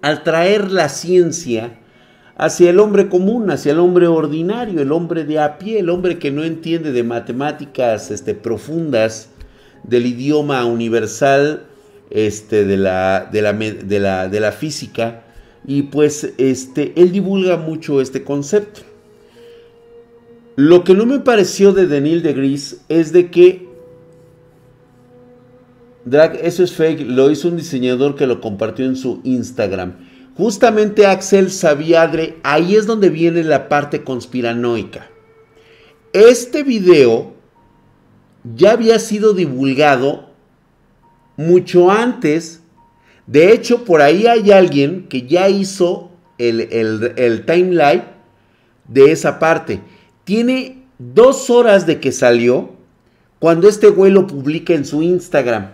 [0.00, 1.79] al traer la ciencia
[2.40, 6.18] hacia el hombre común, hacia el hombre ordinario, el hombre de a pie, el hombre
[6.18, 9.28] que no entiende de matemáticas este, profundas,
[9.82, 11.64] del idioma universal
[12.08, 15.24] este, de, la, de, la, de, la, de la física,
[15.66, 18.80] y pues este, él divulga mucho este concepto.
[20.56, 23.68] Lo que no me pareció de Daniel de Gris es de que
[26.06, 30.08] Drag, eso es fake, lo hizo un diseñador que lo compartió en su Instagram.
[30.36, 35.10] Justamente Axel Saviadre, ahí es donde viene la parte conspiranoica.
[36.12, 37.34] Este video
[38.56, 40.30] ya había sido divulgado
[41.36, 42.62] mucho antes.
[43.26, 46.60] De hecho, por ahí hay alguien que ya hizo el,
[47.16, 48.04] el timeline
[48.88, 49.80] de esa parte.
[50.24, 52.70] Tiene dos horas de que salió
[53.38, 55.70] cuando este güey lo publica en su Instagram.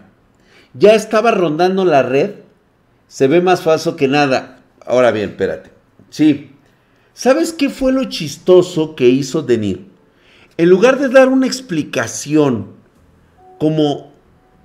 [0.75, 2.46] Ya estaba rondando la red.
[3.09, 4.62] Se ve más falso que nada.
[4.85, 5.71] Ahora bien, espérate.
[6.11, 6.51] Sí.
[7.14, 9.87] ¿Sabes qué fue lo chistoso que hizo Denir?
[10.59, 12.69] En lugar de dar una explicación
[13.59, 14.12] como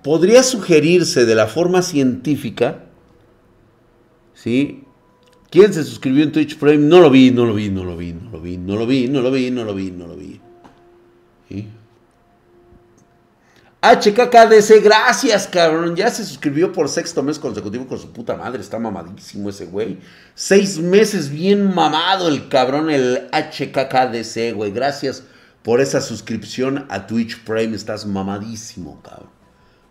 [0.04, 2.86] podría sugerirse de la forma científica,
[4.34, 4.84] ¿sí?
[5.50, 6.78] ¿Quién se suscribió en Twitch Prime?
[6.78, 9.08] No lo vi, no lo vi, no lo vi, no lo vi, no lo vi,
[9.08, 10.40] no lo vi, no lo vi, no lo vi.
[11.50, 11.68] ¿Sí?
[13.82, 15.96] HKKDC, gracias, cabrón.
[15.96, 18.62] Ya se suscribió por sexto mes consecutivo con su puta madre.
[18.62, 19.98] Está mamadísimo ese güey.
[20.36, 24.72] Seis meses bien mamado el cabrón, el HKKDC, güey.
[24.72, 25.24] Gracias
[25.64, 27.76] por esa suscripción a Twitch Prime.
[27.76, 29.32] Estás mamadísimo, cabrón.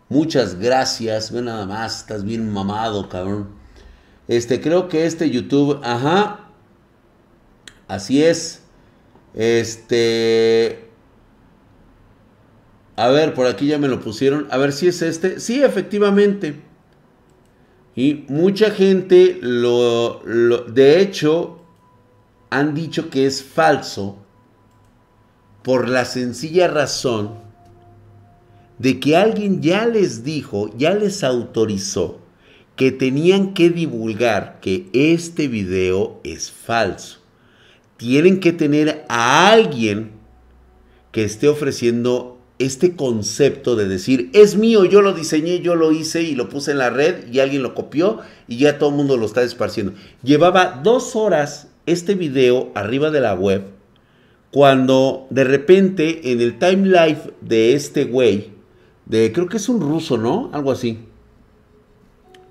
[0.08, 1.32] Muchas gracias.
[1.32, 3.50] Ve nada más, estás bien mamado, cabrón.
[4.28, 6.48] Este, creo que este YouTube, ajá.
[7.88, 8.62] Así es.
[9.34, 10.89] Este.
[13.00, 14.46] A ver, por aquí ya me lo pusieron.
[14.50, 15.40] A ver si es este.
[15.40, 16.60] Sí, efectivamente.
[17.96, 20.20] Y mucha gente lo,
[20.68, 21.62] de hecho,
[22.50, 24.18] han dicho que es falso
[25.62, 27.38] por la sencilla razón
[28.76, 32.20] de que alguien ya les dijo, ya les autorizó
[32.76, 37.20] que tenían que divulgar que este video es falso.
[37.96, 40.10] Tienen que tener a alguien
[41.12, 46.22] que esté ofreciendo este concepto de decir, es mío, yo lo diseñé, yo lo hice
[46.22, 49.16] y lo puse en la red y alguien lo copió y ya todo el mundo
[49.16, 49.94] lo está esparciendo.
[50.22, 53.64] Llevaba dos horas este video arriba de la web
[54.50, 58.50] cuando de repente en el time life de este güey,
[59.06, 60.50] de creo que es un ruso, ¿no?
[60.52, 60.98] Algo así.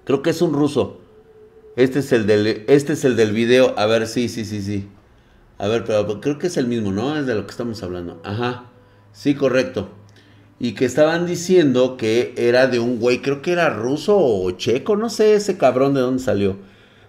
[0.06, 1.02] Creo que es un ruso.
[1.76, 3.76] Este es el del, este es el del video.
[3.78, 4.88] A ver, sí, sí, sí, sí.
[5.60, 7.16] A ver, pero creo que es el mismo, ¿no?
[7.16, 8.20] Es de lo que estamos hablando.
[8.24, 8.72] Ajá.
[9.12, 9.99] Sí, correcto
[10.60, 14.98] y que estaban diciendo que era de un güey, creo que era ruso o checo,
[14.98, 16.58] no sé ese cabrón de dónde salió.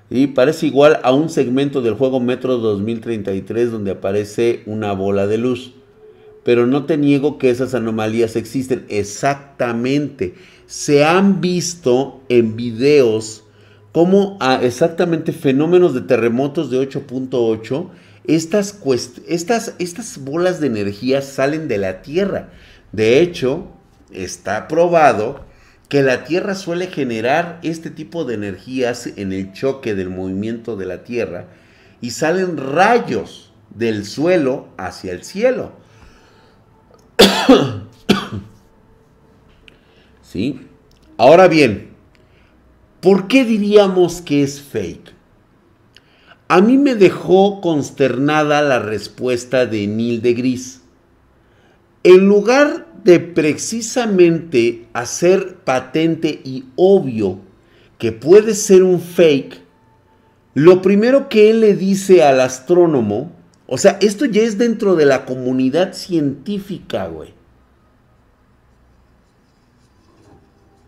[0.08, 5.38] Y parece igual a un segmento del juego Metro 2033 donde aparece una bola de
[5.38, 5.72] luz.
[6.42, 8.86] Pero no te niego que esas anomalías existen.
[8.88, 10.34] Exactamente.
[10.66, 13.44] Se han visto en videos
[13.92, 17.88] como ah, exactamente fenómenos de terremotos de 8.8.
[18.24, 18.80] Estas,
[19.28, 22.50] estas, estas bolas de energía salen de la Tierra.
[22.92, 23.68] De hecho,
[24.12, 25.44] está probado
[25.88, 30.86] que la Tierra suele generar este tipo de energías en el choque del movimiento de
[30.86, 31.46] la Tierra
[32.00, 35.72] y salen rayos del suelo hacia el cielo.
[40.22, 40.60] ¿Sí?
[41.16, 41.90] Ahora bien,
[43.00, 45.12] ¿por qué diríamos que es fake?
[46.46, 50.79] A mí me dejó consternada la respuesta de Neil de Gris
[52.02, 57.38] en lugar de precisamente hacer patente y obvio
[57.98, 59.60] que puede ser un fake,
[60.54, 63.32] lo primero que él le dice al astrónomo,
[63.66, 67.34] o sea, esto ya es dentro de la comunidad científica, güey.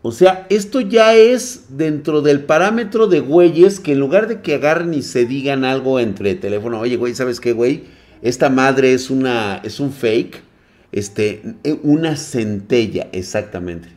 [0.04, 4.56] O sea, esto ya es dentro del parámetro de güeyes que en lugar de que
[4.56, 7.84] agarren y se digan algo entre teléfono, oye, güey, ¿sabes qué, güey?
[8.20, 10.42] Esta madre es una es un fake,
[10.92, 13.88] este una centella exactamente.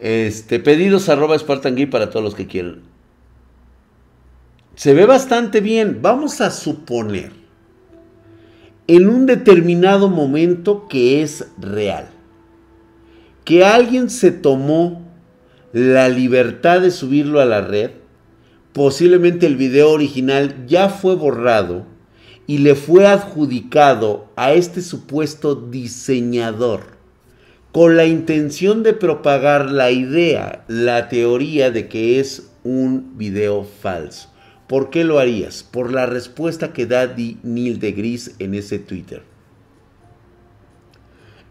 [0.00, 2.82] Este pedidos arroba Spartan para todos los que quieran.
[4.76, 5.98] Se ve bastante bien.
[6.00, 7.32] Vamos a suponer
[8.86, 12.08] en un determinado momento que es real
[13.48, 15.08] que alguien se tomó
[15.72, 17.92] la libertad de subirlo a la red,
[18.74, 21.86] posiblemente el video original ya fue borrado
[22.48, 26.98] y le fue adjudicado a este supuesto diseñador
[27.70, 34.30] con la intención de propagar la idea, la teoría de que es un video falso.
[34.66, 35.62] ¿Por qué lo harías?
[35.62, 39.22] Por la respuesta que da Neil de Gris en ese Twitter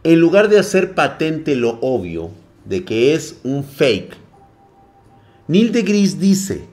[0.08, 2.32] en lugar de hacer patente lo obvio
[2.64, 4.16] de que es un fake,
[5.50, 6.66] Neil de Gris dice,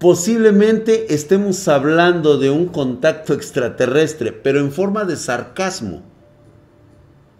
[0.00, 6.02] posiblemente estemos hablando de un contacto extraterrestre, pero en forma de sarcasmo.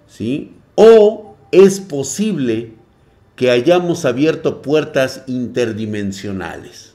[0.07, 0.53] ¿Sí?
[0.75, 2.75] O es posible
[3.35, 6.95] que hayamos abierto puertas interdimensionales.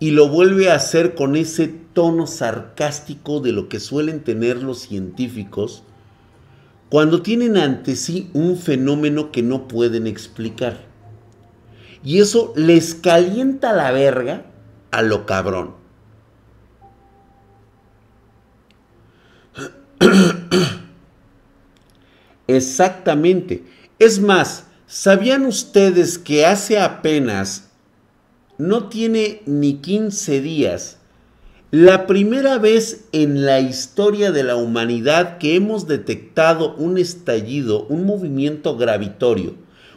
[0.00, 4.80] Y lo vuelve a hacer con ese tono sarcástico de lo que suelen tener los
[4.80, 5.84] científicos
[6.88, 10.80] cuando tienen ante sí un fenómeno que no pueden explicar.
[12.04, 14.46] Y eso les calienta la verga
[14.92, 15.74] a lo cabrón.
[22.46, 23.64] Exactamente.
[23.98, 27.70] Es más, ¿sabían ustedes que hace apenas,
[28.58, 30.98] no tiene ni 15 días,
[31.70, 38.04] la primera vez en la historia de la humanidad que hemos detectado un estallido, un
[38.04, 39.54] movimiento gravitorio,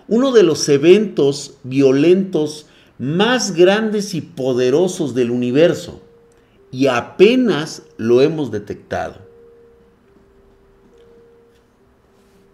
[0.08, 2.68] uno de los eventos violentos
[2.98, 6.02] más grandes y poderosos del universo,
[6.72, 9.26] y apenas lo hemos detectado.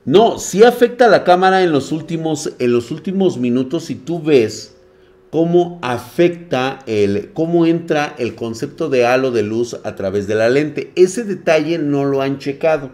[0.03, 4.21] No, sí afecta a la cámara en los últimos, en los últimos minutos si tú
[4.21, 4.75] ves
[5.29, 10.49] cómo afecta el, cómo entra el concepto de halo de luz a través de la
[10.49, 10.91] lente.
[10.95, 12.91] Ese detalle no lo han checado.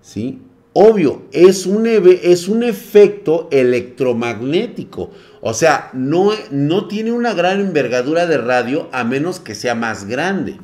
[0.00, 0.40] ¿Sí?
[0.74, 5.10] Obvio, es un, es un efecto electromagnético.
[5.40, 10.06] O sea, no, no tiene una gran envergadura de radio a menos que sea más
[10.06, 10.58] grande.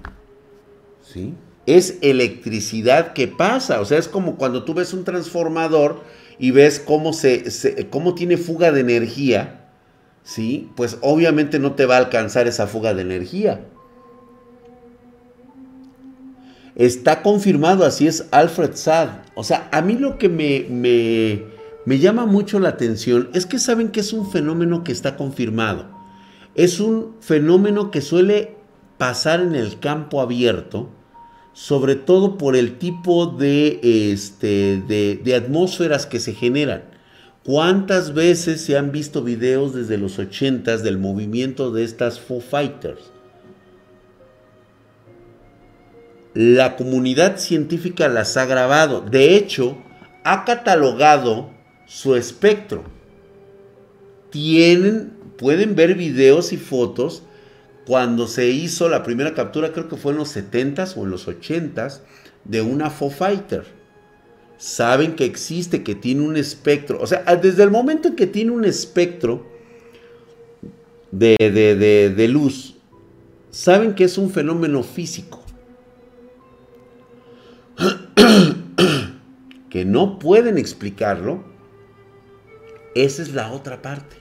[1.03, 1.35] ¿Sí?
[1.67, 3.81] Es electricidad que pasa.
[3.81, 6.03] O sea, es como cuando tú ves un transformador
[6.39, 9.59] y ves cómo, se, cómo tiene fuga de energía
[10.29, 10.71] ¿sí?
[10.77, 13.65] Pues obviamente no te va a alcanzar esa fuga de energía.
[16.79, 19.09] Está confirmado, así es Alfred Sad.
[19.35, 21.43] O sea, a mí lo que me, me,
[21.85, 25.87] me llama mucho la atención es que saben que es un fenómeno que está confirmado.
[26.55, 28.55] Es un fenómeno que suele
[28.97, 30.89] pasar en el campo abierto,
[31.53, 33.81] sobre todo por el tipo de,
[34.12, 36.85] este, de, de atmósferas que se generan.
[37.43, 43.18] ¿Cuántas veces se han visto videos desde los 80 del movimiento de estas Foo Fighters?
[46.35, 49.01] La comunidad científica las ha grabado.
[49.01, 49.79] De hecho,
[50.24, 51.51] ha catalogado
[51.87, 52.85] su espectro.
[54.31, 57.22] Tienen, pueden ver videos y fotos
[57.87, 61.26] cuando se hizo la primera captura, creo que fue en los 70s o en los
[61.26, 62.01] 80s,
[62.45, 63.79] de una Foo Fighter
[64.59, 67.01] saben que existe, que tiene un espectro.
[67.01, 69.47] O sea, desde el momento en que tiene un espectro
[71.11, 71.37] de,
[72.14, 72.74] de, luz,
[73.51, 75.43] saben que es un fenómeno físico.
[79.85, 81.43] No pueden explicarlo.
[82.95, 84.16] Esa es la otra parte.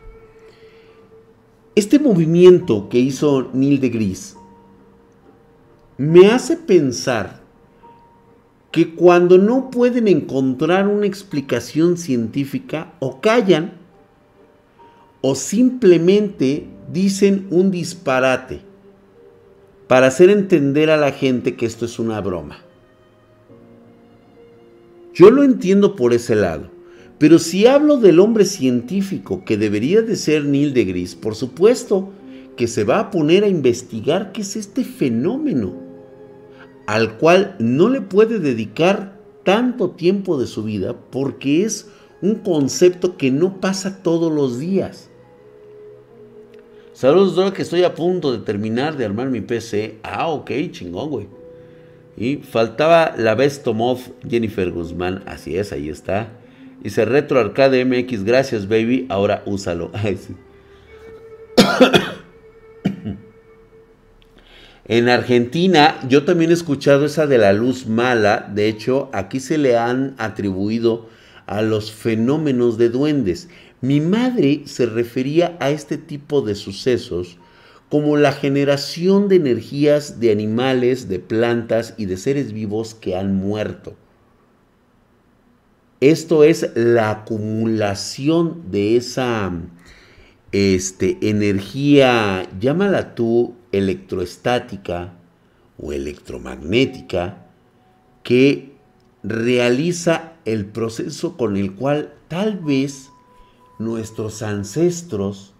[1.75, 4.35] Este movimiento que hizo Neil de Gris
[5.97, 7.41] me hace pensar
[8.71, 13.73] que cuando no pueden encontrar una explicación científica o callan
[15.21, 18.61] o simplemente dicen un disparate
[19.87, 22.66] para hacer entender a la gente que esto es una broma.
[25.17, 26.69] Yo lo entiendo por ese lado.
[27.17, 32.11] Pero si hablo del hombre científico que debería de ser Neil de Gris, por supuesto
[32.55, 35.73] que se va a poner a investigar qué es este fenómeno,
[36.85, 41.89] al cual no le puede dedicar tanto tiempo de su vida porque es
[42.21, 45.09] un concepto que no pasa todos los días.
[46.93, 49.97] Saludos, Dora, que estoy a punto de terminar de armar mi PC.
[50.03, 51.36] Ah, ok, chingón, güey.
[52.17, 55.23] Y faltaba la Best of Jennifer Guzmán.
[55.27, 56.29] Así es, ahí está.
[56.81, 59.05] Dice Retro Arcade MX, gracias, baby.
[59.09, 59.91] Ahora úsalo.
[64.85, 68.49] en Argentina, yo también he escuchado esa de la luz mala.
[68.51, 71.07] De hecho, aquí se le han atribuido
[71.45, 73.47] a los fenómenos de duendes.
[73.81, 77.37] Mi madre se refería a este tipo de sucesos
[77.89, 83.35] como la generación de energías de animales, de plantas y de seres vivos que han
[83.35, 83.95] muerto.
[85.99, 89.51] Esto es la acumulación de esa
[90.51, 95.13] este, energía, llámala tú electroestática
[95.79, 97.47] o electromagnética,
[98.23, 98.75] que
[99.23, 103.09] realiza el proceso con el cual tal vez
[103.79, 105.53] nuestros ancestros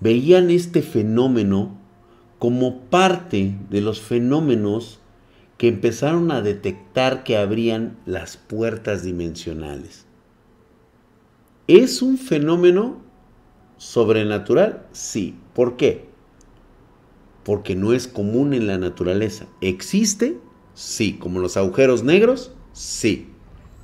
[0.00, 1.78] veían este fenómeno
[2.38, 5.00] como parte de los fenómenos
[5.56, 10.04] que empezaron a detectar que abrían las puertas dimensionales.
[11.66, 12.98] ¿Es un fenómeno
[13.78, 14.86] sobrenatural?
[14.92, 15.36] Sí.
[15.54, 16.06] ¿Por qué?
[17.44, 19.46] Porque no es común en la naturaleza.
[19.60, 20.38] ¿Existe?
[20.74, 23.28] Sí, como los agujeros negros, sí.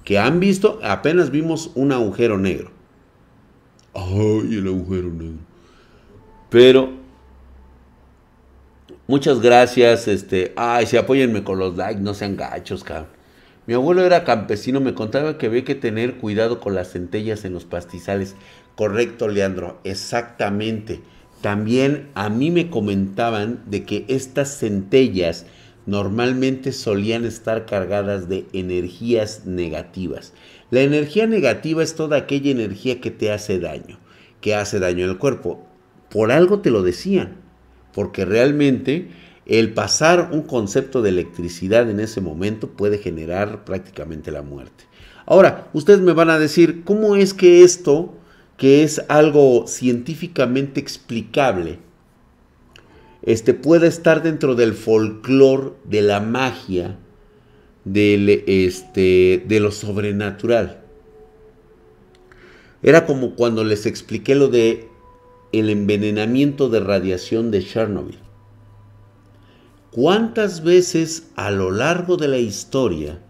[0.04, 0.80] ¿Que han visto?
[0.82, 2.72] Apenas vimos un agujero negro.
[3.94, 5.49] Ay, el agujero negro.
[6.50, 6.90] Pero,
[9.06, 10.08] muchas gracias.
[10.08, 13.20] Este, ay, sí, apóyenme con los likes, no sean gachos, cabrón.
[13.66, 17.52] Mi abuelo era campesino, me contaba que había que tener cuidado con las centellas en
[17.52, 18.34] los pastizales.
[18.74, 21.00] Correcto, Leandro, exactamente.
[21.40, 25.46] También a mí me comentaban de que estas centellas
[25.86, 30.32] normalmente solían estar cargadas de energías negativas.
[30.70, 34.00] La energía negativa es toda aquella energía que te hace daño,
[34.40, 35.69] que hace daño al cuerpo.
[36.10, 37.36] Por algo te lo decían,
[37.94, 39.08] porque realmente
[39.46, 44.84] el pasar un concepto de electricidad en ese momento puede generar prácticamente la muerte.
[45.26, 48.14] Ahora, ustedes me van a decir, ¿cómo es que esto,
[48.56, 51.78] que es algo científicamente explicable,
[53.22, 56.96] este, pueda estar dentro del folclore, de la magia,
[57.84, 60.80] del, este, de lo sobrenatural.
[62.82, 64.88] Era como cuando les expliqué lo de
[65.52, 68.18] el envenenamiento de radiación de Chernobyl.
[69.90, 73.20] ¿Cuántas veces a lo largo de la historia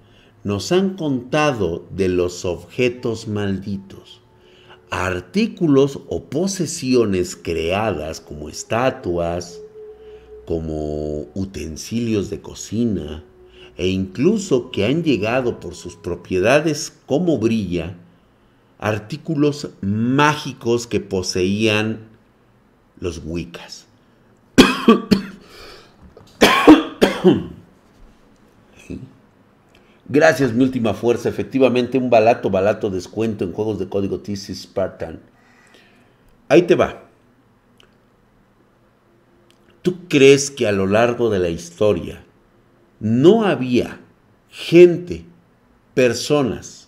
[0.45, 4.21] nos han contado de los objetos malditos?
[4.91, 9.61] Artículos o posesiones creadas como estatuas,
[10.45, 13.25] como utensilios de cocina
[13.79, 17.97] e incluso que han llegado por sus propiedades como brilla,
[18.79, 22.10] artículos mágicos que poseían
[23.01, 23.87] los Wiccas.
[30.09, 31.29] Gracias, mi última fuerza.
[31.29, 35.21] Efectivamente, un balato, balato descuento en juegos de código TC Spartan.
[36.49, 37.05] Ahí te va.
[39.83, 42.25] ¿Tú crees que a lo largo de la historia
[42.99, 44.01] no había
[44.51, 45.25] gente,
[45.95, 46.80] personas,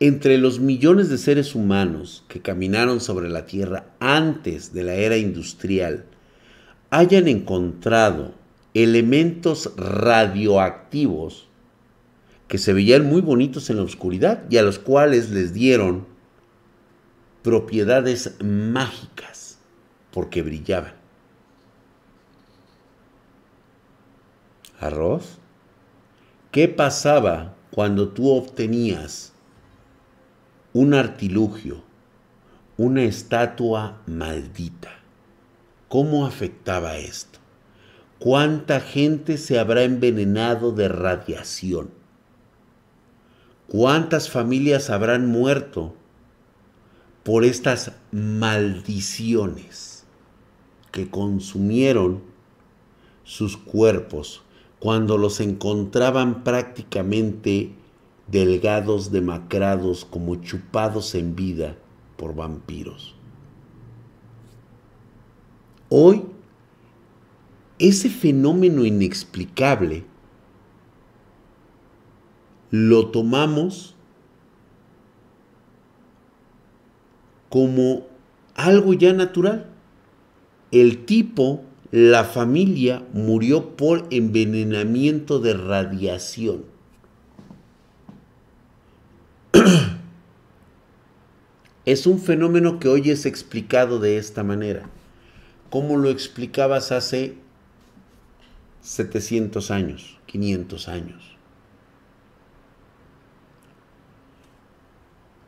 [0.00, 5.16] entre los millones de seres humanos que caminaron sobre la Tierra antes de la era
[5.16, 6.04] industrial,
[6.90, 8.34] hayan encontrado
[8.74, 11.48] elementos radioactivos
[12.48, 16.06] que se veían muy bonitos en la oscuridad y a los cuales les dieron
[17.42, 19.58] propiedades mágicas
[20.12, 21.06] porque brillaban?
[24.80, 25.38] arroz?
[26.50, 29.32] ¿Qué pasaba cuando tú obtenías
[30.78, 31.82] un artilugio,
[32.76, 34.90] una estatua maldita?
[35.88, 37.38] ¿Cómo afectaba esto?
[38.18, 41.88] ¿Cuánta gente se habrá envenenado de radiación?
[43.68, 45.94] ¿Cuántas familias habrán muerto
[47.22, 50.04] por estas maldiciones
[50.92, 52.22] que consumieron
[53.24, 54.42] sus cuerpos
[54.78, 57.72] cuando los encontraban prácticamente
[58.28, 61.76] delgados, demacrados, como chupados en vida
[62.16, 63.14] por vampiros.
[65.88, 66.24] Hoy,
[67.78, 70.04] ese fenómeno inexplicable
[72.70, 73.94] lo tomamos
[77.48, 78.06] como
[78.54, 79.70] algo ya natural.
[80.72, 81.62] El tipo,
[81.92, 86.75] la familia, murió por envenenamiento de radiación.
[91.86, 94.90] Es un fenómeno que hoy es explicado de esta manera.
[95.70, 97.36] ¿Cómo lo explicabas hace
[98.80, 101.36] 700 años, 500 años?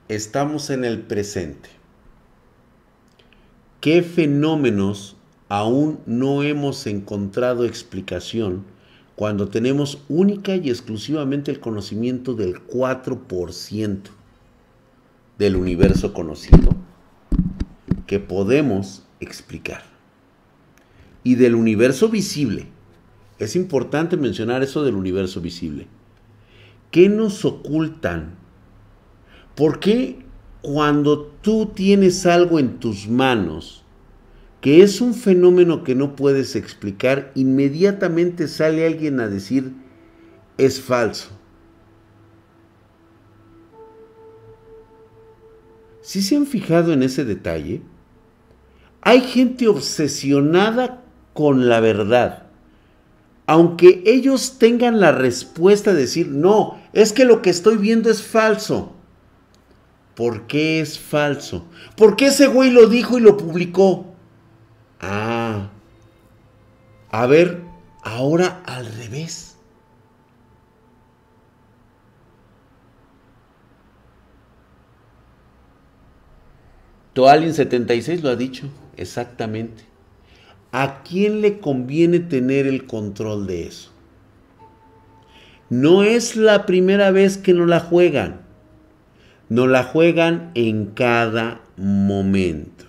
[0.06, 1.70] Estamos en el presente.
[3.80, 5.16] ¿Qué fenómenos
[5.48, 8.64] aún no hemos encontrado explicación
[9.16, 14.17] cuando tenemos única y exclusivamente el conocimiento del 4%
[15.38, 16.76] del universo conocido
[18.06, 19.82] que podemos explicar?
[21.24, 22.66] Y del universo visible.
[23.38, 25.86] Es importante mencionar eso del universo visible.
[26.90, 28.34] ¿Qué nos ocultan?
[29.54, 30.24] ¿Por qué
[30.60, 33.84] cuando tú tienes algo en tus manos,
[34.60, 39.72] que es un fenómeno que no puedes explicar, inmediatamente sale alguien a decir,
[40.56, 41.37] es falso.
[46.08, 47.82] Si se han fijado en ese detalle,
[49.02, 51.04] hay gente obsesionada
[51.34, 52.44] con la verdad.
[53.44, 58.22] Aunque ellos tengan la respuesta de decir, no, es que lo que estoy viendo es
[58.22, 58.94] falso.
[60.14, 61.66] ¿Por qué es falso?
[61.94, 64.06] ¿Por qué ese güey lo dijo y lo publicó?
[65.02, 65.68] Ah.
[67.10, 67.60] A ver,
[68.02, 69.57] ahora al revés.
[77.18, 79.82] Toalin 76 lo ha dicho, exactamente.
[80.70, 83.90] ¿A quién le conviene tener el control de eso?
[85.68, 88.42] No es la primera vez que no la juegan.
[89.48, 92.84] No la juegan en cada momento.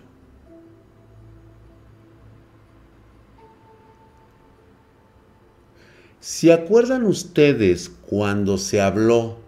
[6.20, 9.40] ¿Se acuerdan ustedes cuando se habló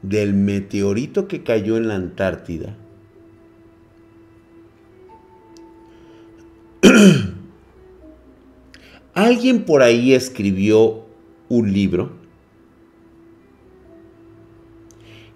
[0.00, 2.78] del meteorito que cayó en la Antártida?
[9.14, 11.04] Alguien por ahí escribió
[11.48, 12.12] un libro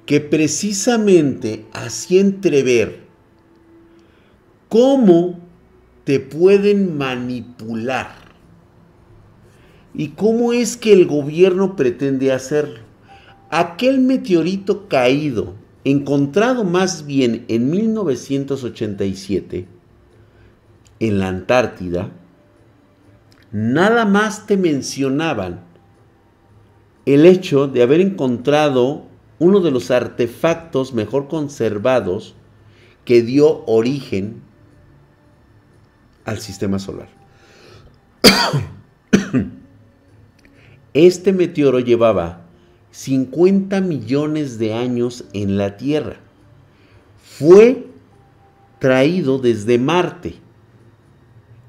[0.06, 3.00] que precisamente hacía entrever
[4.68, 5.40] cómo
[6.04, 8.14] te pueden manipular
[9.92, 12.80] y cómo es que el gobierno pretende hacerlo.
[13.50, 15.54] Aquel meteorito caído,
[15.84, 19.66] encontrado más bien en 1987
[21.00, 22.10] en la Antártida,
[23.52, 25.60] nada más te mencionaban
[27.04, 29.04] el hecho de haber encontrado
[29.38, 32.34] uno de los artefactos mejor conservados
[33.04, 34.42] que dio origen
[36.24, 37.08] al sistema solar.
[40.92, 42.46] Este meteoro llevaba
[42.90, 46.16] 50 millones de años en la Tierra.
[47.22, 47.86] Fue
[48.78, 50.36] traído desde Marte.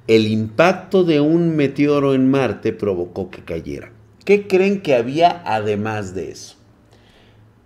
[0.07, 3.91] El impacto de un meteoro en Marte provocó que cayera.
[4.23, 6.55] ¿Qué creen que había además de eso?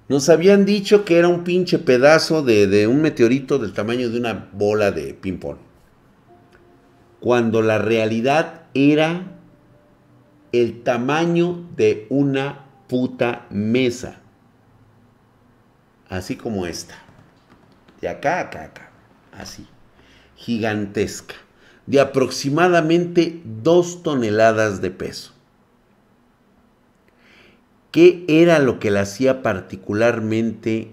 [0.09, 4.49] Nos habían dicho que era un pinche pedazo de, un meteorito del tamaño de una
[4.51, 5.57] bola de ping-pong.
[7.19, 9.37] Cuando la realidad era
[10.51, 14.19] el tamaño de una puta mesa.
[16.09, 16.95] Así como esta.
[18.01, 18.91] De acá acá, acá.
[19.31, 19.65] Así.
[20.35, 21.35] Gigantesca.
[21.88, 25.34] De aproximadamente dos toneladas de peso.
[27.91, 30.91] ¿Qué era lo que la hacía particularmente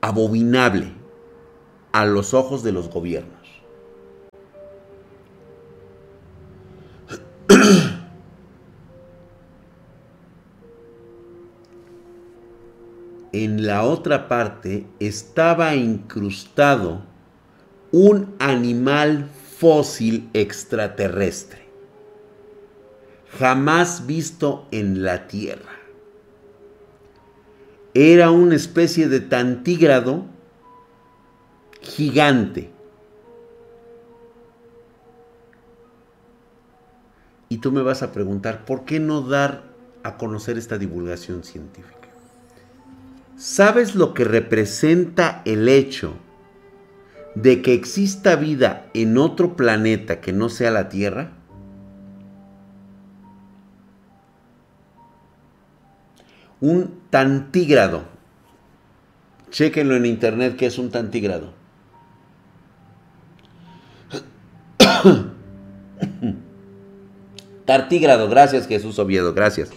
[0.00, 0.92] abominable
[1.92, 3.38] a los ojos de los gobiernos?
[13.32, 17.02] en la otra parte estaba incrustado
[17.92, 19.28] un animal
[19.58, 21.68] fósil extraterrestre
[23.36, 25.72] jamás visto en la tierra.
[27.94, 30.26] Era una especie de tantígrado
[31.80, 32.70] gigante.
[37.48, 39.64] Y tú me vas a preguntar, ¿por qué no dar
[40.02, 41.96] a conocer esta divulgación científica?
[43.36, 46.14] ¿Sabes lo que representa el hecho
[47.42, 51.34] de que exista vida en otro planeta que no sea la Tierra?
[56.60, 58.02] Un tantígrado.
[59.50, 61.52] Chequenlo en internet que es un tantígrado.
[67.64, 69.70] Tartígrado, gracias Jesús Oviedo, gracias.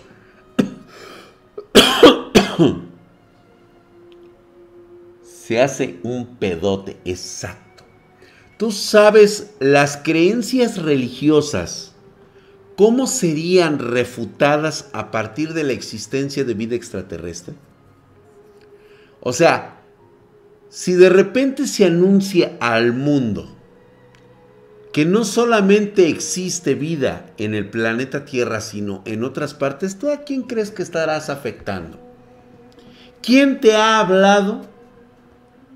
[5.51, 7.83] Se hace un pedote, exacto.
[8.57, 11.91] Tú sabes las creencias religiosas,
[12.77, 17.55] cómo serían refutadas a partir de la existencia de vida extraterrestre.
[19.19, 19.81] O sea,
[20.69, 23.53] si de repente se anuncia al mundo
[24.93, 30.21] que no solamente existe vida en el planeta Tierra, sino en otras partes, ¿tú a
[30.21, 31.99] quién crees que estarás afectando?
[33.21, 34.70] ¿Quién te ha hablado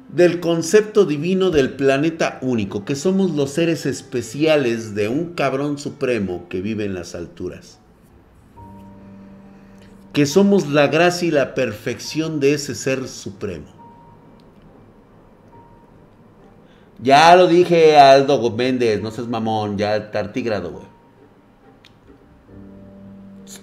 [0.09, 6.47] del concepto divino del planeta único, que somos los seres especiales de un cabrón supremo
[6.49, 7.79] que vive en las alturas?
[10.13, 13.75] Que somos la gracia y la perfección de ese ser supremo.
[16.99, 20.85] Ya lo dije Aldo Méndez, no seas mamón, ya tartígrado, güey.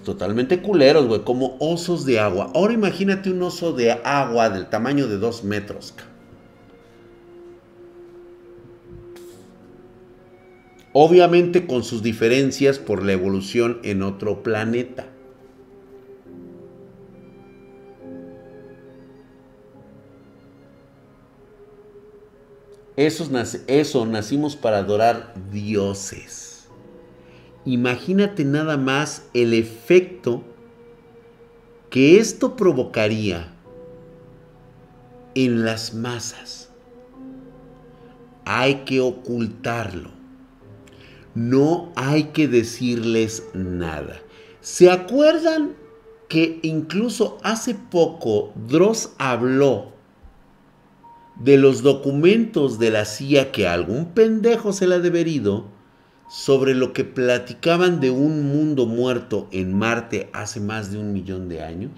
[0.05, 2.51] Totalmente culeros, güey, como osos de agua.
[2.53, 5.95] Ahora imagínate un oso de agua del tamaño de dos metros.
[10.93, 15.07] Obviamente con sus diferencias por la evolución en otro planeta.
[22.95, 26.67] Eso, nacimos para adorar dioses.
[27.65, 30.43] Imagínate nada más el efecto
[31.89, 33.51] que esto provocaría
[35.33, 36.69] en las masas.
[38.45, 40.22] Hay que ocultarlo.
[41.35, 44.19] No hay que decirles nada.
[44.61, 45.75] ¿Se acuerdan
[46.29, 49.91] que incluso hace poco Dross habló
[51.35, 55.65] de los documentos de la CIA que algún pendejo se la ha deberido
[56.29, 61.49] sobre lo que platicaban de un mundo muerto en Marte hace más de un millón
[61.49, 61.91] de años?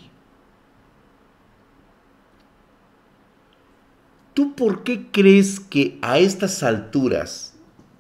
[4.33, 7.44] ¿Tú por qué crees que a estas alturas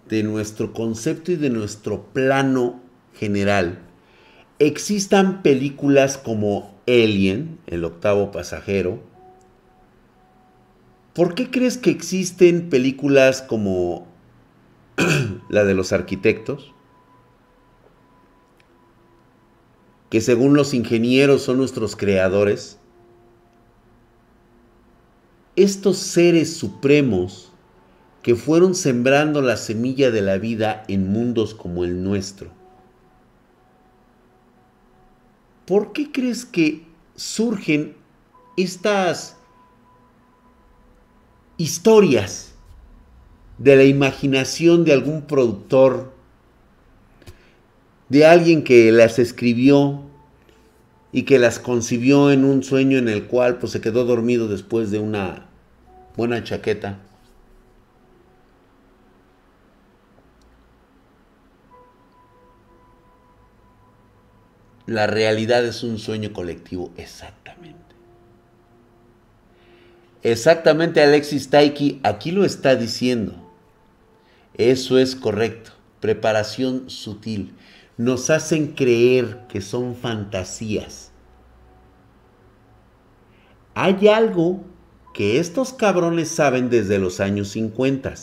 [0.09, 2.81] de nuestro concepto y de nuestro plano
[3.13, 3.79] general
[4.59, 9.01] existan películas como Alien, el octavo pasajero,
[11.15, 14.05] ¿Por qué crees que existen películas como
[15.49, 16.73] la de los arquitectos?
[20.09, 22.79] Que según los ingenieros son nuestros creadores.
[25.55, 27.53] Estos seres supremos
[28.25, 32.49] que fueron sembrando la semilla de la vida en mundos como el nuestro.
[35.67, 37.95] ¿Por qué crees que surgen
[38.57, 39.37] estas
[41.57, 42.55] historias
[43.59, 46.11] de la imaginación de algún productor,
[48.09, 50.01] de alguien que las escribió
[51.11, 54.89] y que las concibió en un sueño en el cual pues, se quedó dormido después
[54.89, 55.45] de una
[56.17, 57.04] buena chaqueta.
[64.87, 67.79] La realidad es un sueño colectivo, exactamente.
[70.21, 73.33] Exactamente Alexis Taiki aquí lo está diciendo.
[74.55, 75.71] Eso es correcto.
[75.99, 77.53] Preparación sutil.
[77.97, 81.11] Nos hacen creer que son fantasías.
[83.73, 84.63] Hay algo
[85.13, 88.13] que estos cabrones saben desde los años 50.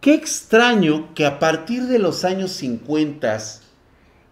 [0.00, 3.38] Qué extraño que a partir de los años 50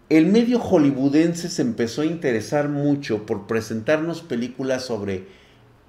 [0.09, 5.27] el medio hollywoodense se empezó a interesar mucho por presentarnos películas sobre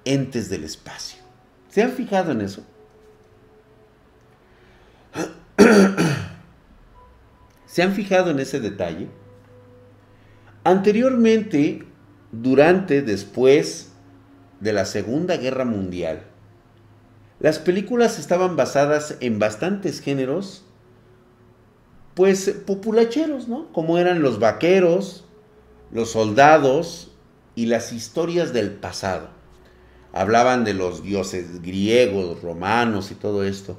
[0.03, 1.19] entes del espacio.
[1.69, 2.65] ¿Se han fijado en eso?
[7.65, 9.07] ¿Se han fijado en ese detalle?
[10.65, 11.85] Anteriormente,
[12.33, 13.91] durante, después
[14.59, 16.23] de la Segunda Guerra Mundial,
[17.39, 20.65] las películas estaban basadas en bastantes géneros
[22.19, 23.71] pues populacheros, ¿no?
[23.71, 25.23] Como eran los vaqueros,
[25.91, 27.11] los soldados
[27.55, 29.29] y las historias del pasado.
[30.11, 33.77] Hablaban de los dioses griegos, romanos y todo esto.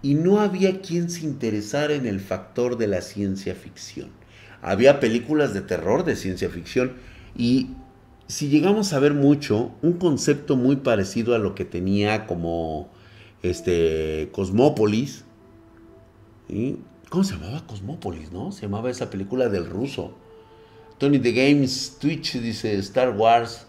[0.00, 4.10] Y no había quien se interesara en el factor de la ciencia ficción.
[4.62, 6.94] Había películas de terror de ciencia ficción
[7.36, 7.70] y
[8.26, 12.88] si llegamos a ver mucho, un concepto muy parecido a lo que tenía como
[13.42, 15.24] este Cosmópolis,
[16.48, 16.78] ¿sí?
[17.10, 18.50] ¿Cómo se llamaba Cosmópolis, no?
[18.50, 20.14] Se llamaba esa película del ruso.
[20.98, 23.66] Tony The Games, Twitch dice Star Wars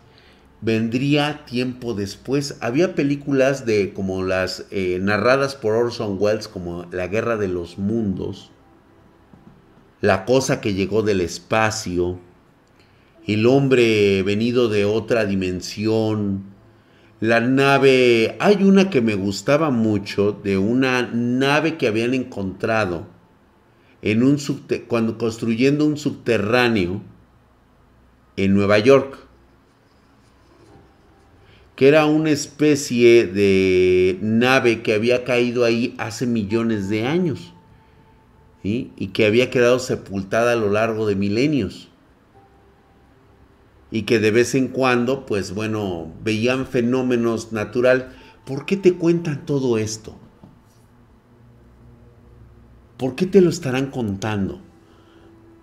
[0.66, 2.58] vendría tiempo después.
[2.62, 7.78] Había películas de como las eh, narradas por Orson Welles como La Guerra de los
[7.78, 8.51] Mundos,
[10.01, 12.20] La cosa que llegó del espacio,
[13.28, 16.43] El hombre venido de otra dimensión,
[17.19, 23.07] la nave, hay una que me gustaba mucho de una nave que habían encontrado
[24.03, 24.38] en un
[24.88, 27.01] cuando construyendo un subterráneo
[28.38, 29.17] en Nueva York
[31.76, 37.53] que era una especie de nave que había caído ahí hace millones de años
[38.63, 41.89] y que había quedado sepultada a lo largo de milenios
[43.96, 48.14] y que de vez en cuando, pues bueno, veían fenómenos natural.
[48.46, 50.18] ¿Por qué te cuentan todo esto?
[52.98, 54.60] ¿Por qué te lo estarán contando?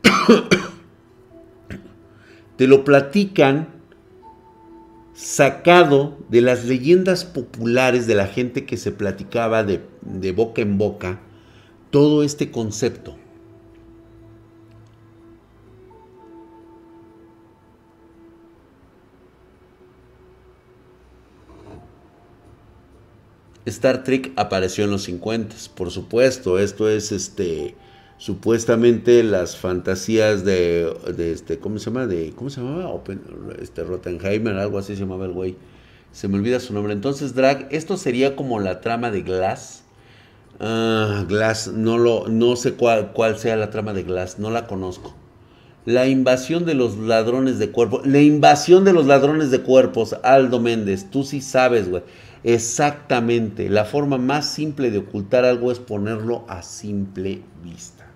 [2.57, 3.69] te lo platican
[5.13, 10.79] sacado de las leyendas populares de la gente que se platicaba de, de boca en
[10.79, 11.21] boca
[11.91, 13.15] todo este concepto.
[23.67, 26.59] Star Trek apareció en los 50, por supuesto.
[26.59, 27.75] Esto es este
[28.19, 32.07] supuestamente las fantasías de, este ¿cómo se llama?
[32.07, 33.03] de ¿cómo se llamaba?
[33.61, 35.57] Este Rottenheimer, algo así se llamaba el güey.
[36.13, 36.93] Se me olvida su nombre.
[36.93, 39.83] Entonces, Drag, esto sería como la trama de Glass.
[40.61, 44.67] Ah, Glass, no lo no sé cuál cuál sea la trama de Glass, no la
[44.67, 45.15] conozco.
[45.85, 48.07] La invasión de los ladrones de cuerpos.
[48.07, 51.11] La invasión de los ladrones de cuerpos, Aldo Méndez.
[51.11, 52.05] Tú sí sabes, güey.
[52.45, 53.69] Exactamente.
[53.69, 58.09] La forma más simple de ocultar algo es ponerlo a simple vista.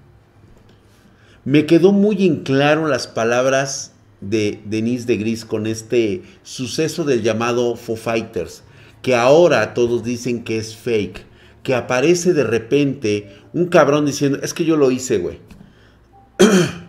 [1.44, 7.22] Me quedó muy en claro las palabras de Denise de Gris con este suceso del
[7.22, 8.64] llamado Foo Fighters,
[9.02, 11.24] que ahora todos dicen que es fake,
[11.62, 15.38] que aparece de repente un cabrón diciendo, es que yo lo hice, güey.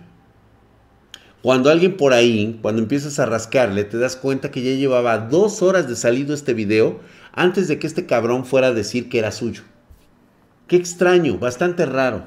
[1.44, 5.62] Cuando alguien por ahí, cuando empiezas a rascarle, te das cuenta que ya llevaba dos
[5.62, 7.00] horas de salido este video
[7.38, 9.62] antes de que este cabrón fuera a decir que era suyo.
[10.68, 12.26] Qué extraño, bastante raro.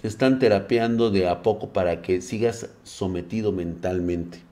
[0.00, 4.42] Te están terapeando de a poco para que sigas sometido mentalmente.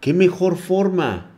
[0.00, 1.30] ¿Qué mejor forma?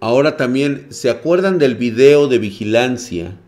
[0.00, 3.38] Ahora también, ¿se acuerdan del video de vigilancia?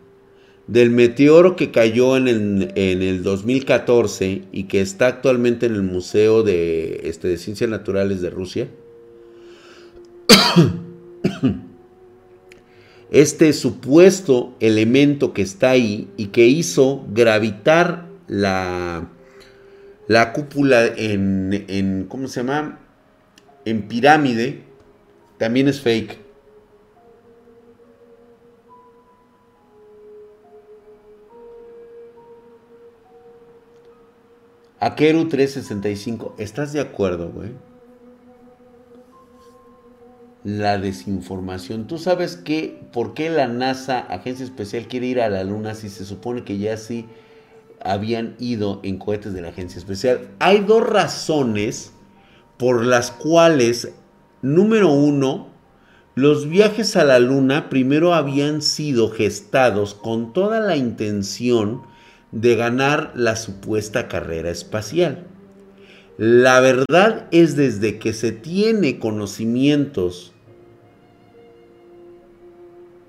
[0.71, 7.01] Del meteoro que cayó en el, 2014 y que está actualmente en el Museo de,
[7.09, 8.69] este, de Ciencias Naturales de Rusia.
[13.11, 19.09] Este supuesto elemento que está ahí y que hizo gravitar la,
[20.07, 22.79] la cúpula en, en, ¿cómo se llama?
[23.65, 24.63] En pirámide,
[25.37, 26.30] también es fake.
[34.81, 37.51] Akeru 365, ¿estás de acuerdo, güey?
[40.43, 41.85] La desinformación.
[41.85, 45.87] ¿Tú sabes qué, por qué la NASA, Agencia Especial, quiere ir a la Luna si
[45.87, 47.05] se supone que ya sí
[47.79, 50.29] habían ido en cohetes de la Agencia Especial?
[50.39, 51.91] Hay dos razones
[52.57, 53.91] por las cuales,
[54.41, 55.49] número uno,
[56.15, 61.83] los viajes a la Luna primero habían sido gestados con toda la intención
[62.31, 65.25] de ganar la supuesta carrera espacial.
[66.17, 70.33] La verdad es desde que se tiene conocimientos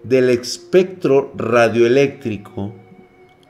[0.02, 2.74] del espectro radioeléctrico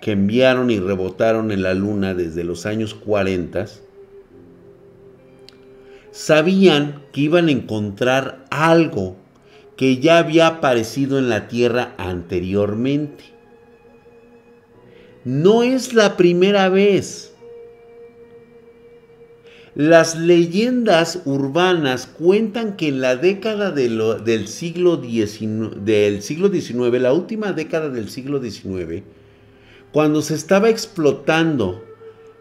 [0.00, 3.66] que enviaron y rebotaron en la Luna desde los años 40,
[6.10, 9.16] sabían que iban a encontrar algo
[9.76, 13.24] que ya había aparecido en la Tierra anteriormente.
[15.24, 17.32] No es la primera vez.
[19.74, 27.52] Las leyendas urbanas cuentan que en la década del, siglo del siglo XIX, la última
[27.52, 29.02] década del siglo XIX,
[29.92, 31.82] cuando se estaba explotando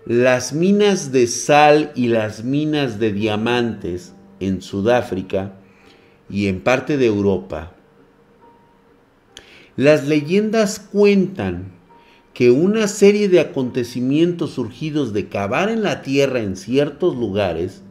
[0.05, 5.53] las minas de sal y las minas de diamantes en Sudáfrica
[6.29, 7.75] y en parte de Europa,
[9.77, 11.80] las leyendas cuentan
[12.41, 17.83] que una serie de acontecimientos surgidos de cavar en la tierra en ciertos lugares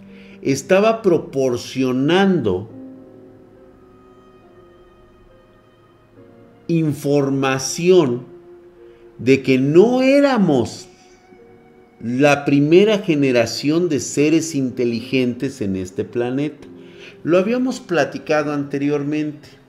[0.43, 2.69] estaba proporcionando
[6.67, 8.25] información
[9.19, 10.89] de que no éramos
[12.03, 16.67] la primera generación de seres inteligentes en este planeta.
[17.23, 19.60] Lo habíamos platicado anteriormente.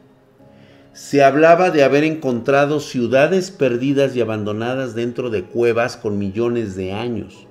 [0.93, 6.91] Se hablaba de haber encontrado ciudades perdidas y abandonadas dentro de cuevas con millones de
[6.91, 7.47] años,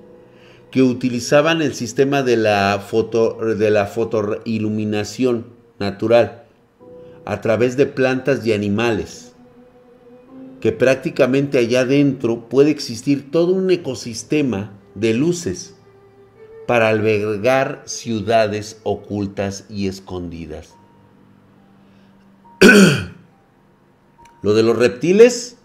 [0.69, 5.47] que utilizaban el sistema de la, foto, de la fotoiluminación
[5.79, 6.43] natural
[7.25, 9.33] a través de plantas y animales,
[10.59, 15.75] que prácticamente allá adentro puede existir todo un ecosistema de luces
[16.67, 20.75] para albergar ciudades ocultas y escondidas.
[24.41, 25.57] Lo de los reptiles,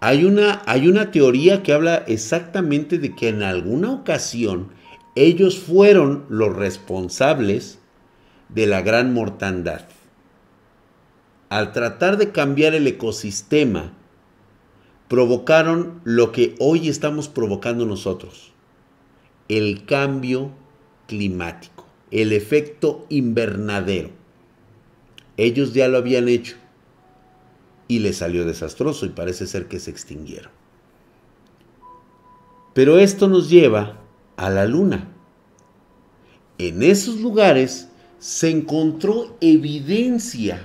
[0.00, 4.70] hay una, hay una teoría que habla exactamente de que en alguna ocasión
[5.14, 7.78] ellos fueron los responsables
[8.48, 9.82] de la gran mortandad.
[11.48, 13.92] Al tratar de cambiar el ecosistema,
[15.08, 18.52] provocaron lo que hoy estamos provocando nosotros
[19.48, 20.50] el cambio
[21.06, 24.10] climático, el efecto invernadero.
[25.36, 26.56] Ellos ya lo habían hecho
[27.92, 30.50] y les salió desastroso y parece ser que se extinguieron.
[32.72, 33.98] Pero esto nos lleva
[34.36, 35.08] a la luna.
[36.56, 37.88] En esos lugares
[38.18, 40.62] se encontró evidencia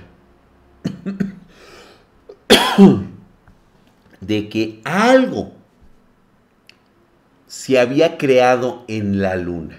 [4.22, 5.52] de que algo
[7.46, 9.78] se había creado en la luna.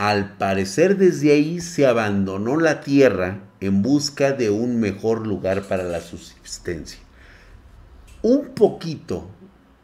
[0.00, 5.82] Al parecer desde ahí se abandonó la Tierra en busca de un mejor lugar para
[5.82, 7.00] la subsistencia.
[8.22, 9.28] Un poquito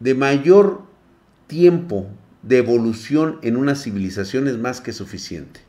[0.00, 0.84] de mayor
[1.48, 2.06] tiempo
[2.40, 5.60] de evolución en una civilización es más que suficiente.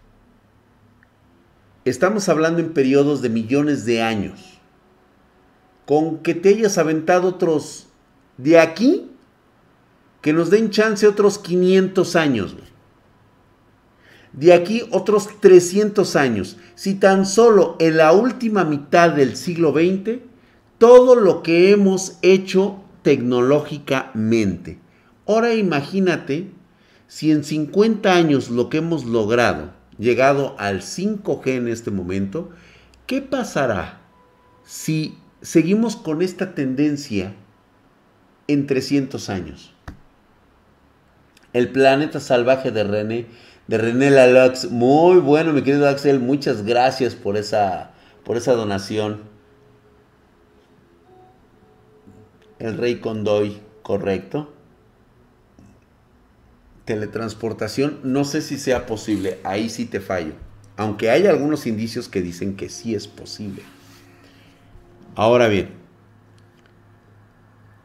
[1.84, 4.62] Estamos hablando en periodos de millones de años.
[5.86, 7.88] Con que te hayas aventado otros
[8.38, 9.12] de aquí
[10.22, 12.56] que nos den chance otros 500 años.
[14.38, 16.58] De aquí otros 300 años.
[16.76, 20.20] Si tan solo en la última mitad del siglo XX,
[20.78, 24.80] todo lo que hemos hecho tecnológicamente.
[25.26, 26.52] Ahora imagínate
[27.08, 32.52] si en 50 años lo que hemos logrado, llegado al 5G en este momento,
[33.08, 34.02] ¿qué pasará
[34.66, 37.34] si seguimos con esta tendencia
[38.48, 39.74] en 300 años?
[41.54, 43.26] El planeta salvaje de René,
[43.68, 44.72] de René Lalox.
[44.72, 47.92] Muy bueno, mi querido Axel, muchas gracias por esa,
[48.24, 49.24] por esa donación.
[52.60, 54.54] El rey Condoy, correcto.
[56.86, 60.34] Teletransportación, no sé si sea posible, ahí sí te fallo.
[60.78, 63.64] Aunque hay algunos indicios que dicen que sí es posible.
[65.16, 65.72] Ahora bien,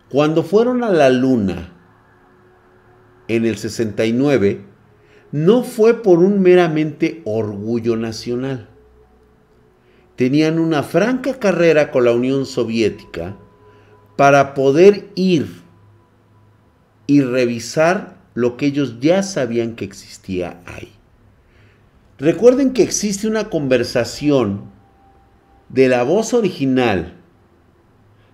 [0.08, 1.72] cuando fueron a la luna,
[3.28, 4.71] en el 69
[5.32, 8.68] no fue por un meramente orgullo nacional.
[10.16, 13.36] Tenían una franca carrera con la Unión Soviética
[14.16, 15.62] para poder ir
[17.06, 20.92] y revisar lo que ellos ya sabían que existía ahí.
[22.18, 24.70] Recuerden que existe una conversación
[25.70, 27.14] de la voz original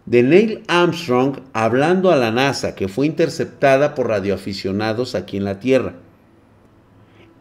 [0.04, 5.60] de Neil Armstrong hablando a la NASA, que fue interceptada por radioaficionados aquí en la
[5.60, 5.94] Tierra.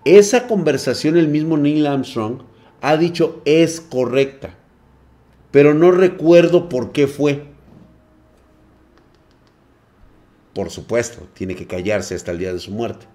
[0.08, 2.40] Esa conversación el mismo Neil Armstrong
[2.80, 4.56] ha dicho es correcta,
[5.52, 7.44] pero no recuerdo por qué fue.
[10.54, 13.06] Por supuesto, tiene que callarse hasta el día de su muerte.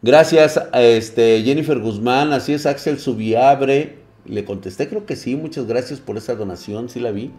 [0.00, 5.66] Gracias a este Jennifer Guzmán, así es Axel Subiabre, le contesté, creo que sí, muchas
[5.66, 7.30] gracias por esa donación, sí la vi.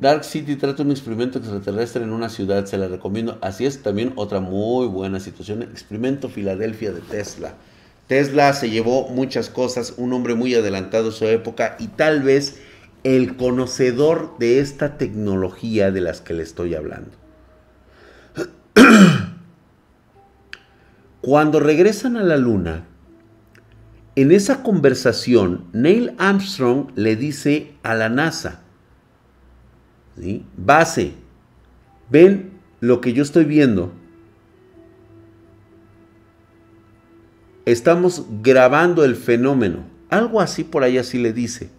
[0.00, 3.36] Dark City trata un experimento extraterrestre en una ciudad, se la recomiendo.
[3.42, 7.54] Así es, también otra muy buena situación, experimento Filadelfia de Tesla.
[8.06, 12.60] Tesla se llevó muchas cosas, un hombre muy adelantado a su época y tal vez
[13.02, 17.10] el conocedor de esta tecnología de las que le estoy hablando.
[21.22, 22.84] Cuando regresan a la luna,
[24.14, 28.62] en esa conversación, Neil Armstrong le dice a la NASA,
[30.56, 31.12] base,
[32.10, 32.50] ven
[32.80, 33.92] lo que yo estoy viendo.
[37.64, 39.84] Estamos grabando el fenómeno.
[40.08, 41.70] Algo así por ahí así le dice.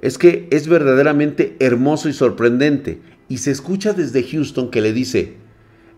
[0.00, 3.00] Es que es verdaderamente hermoso y sorprendente.
[3.28, 5.34] Y se escucha desde Houston que le dice,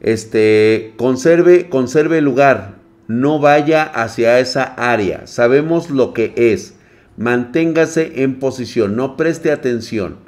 [0.00, 2.78] este, conserve, conserve el lugar,
[3.08, 5.26] no vaya hacia esa área.
[5.26, 6.74] Sabemos lo que es.
[7.16, 10.27] Manténgase en posición, no preste atención.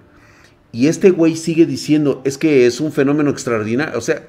[0.72, 3.98] Y este güey sigue diciendo, es que es un fenómeno extraordinario.
[3.98, 4.26] O sea,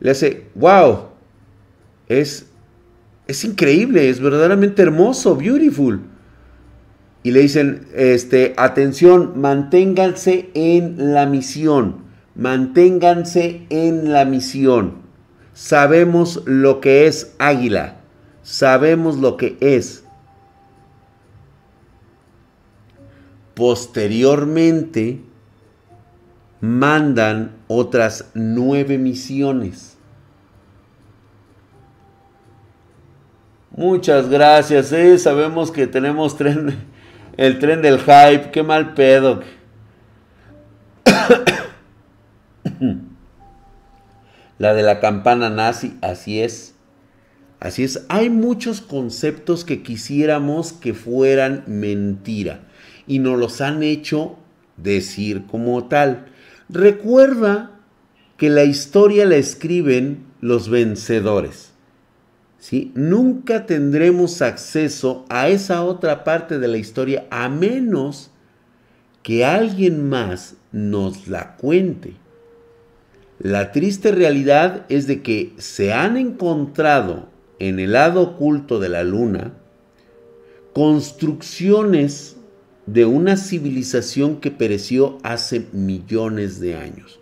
[0.00, 1.06] le hace, wow,
[2.08, 2.46] es,
[3.26, 6.00] es increíble, es verdaderamente hermoso, beautiful.
[7.22, 14.98] Y le dicen, este, atención, manténganse en la misión, manténganse en la misión.
[15.52, 17.96] Sabemos lo que es águila,
[18.42, 20.04] sabemos lo que es.
[23.54, 25.20] Posteriormente,
[26.60, 29.96] mandan otras nueve misiones.
[33.76, 35.18] Muchas gracias, ¿eh?
[35.18, 36.78] sabemos que tenemos tren,
[37.36, 39.42] el tren del hype, qué mal pedo.
[44.58, 46.74] la de la campana nazi, así es.
[47.60, 52.60] Así es, hay muchos conceptos que quisiéramos que fueran mentira
[53.06, 54.38] y nos los han hecho
[54.76, 56.26] decir como tal.
[56.68, 57.70] Recuerda
[58.36, 61.72] que la historia la escriben los vencedores.
[62.58, 62.92] ¿sí?
[62.94, 68.30] Nunca tendremos acceso a esa otra parte de la historia a menos
[69.22, 72.14] que alguien más nos la cuente.
[73.38, 79.02] La triste realidad es de que se han encontrado en el lado oculto de la
[79.02, 79.52] luna
[80.72, 82.35] construcciones
[82.86, 87.20] de una civilización que pereció hace millones de años.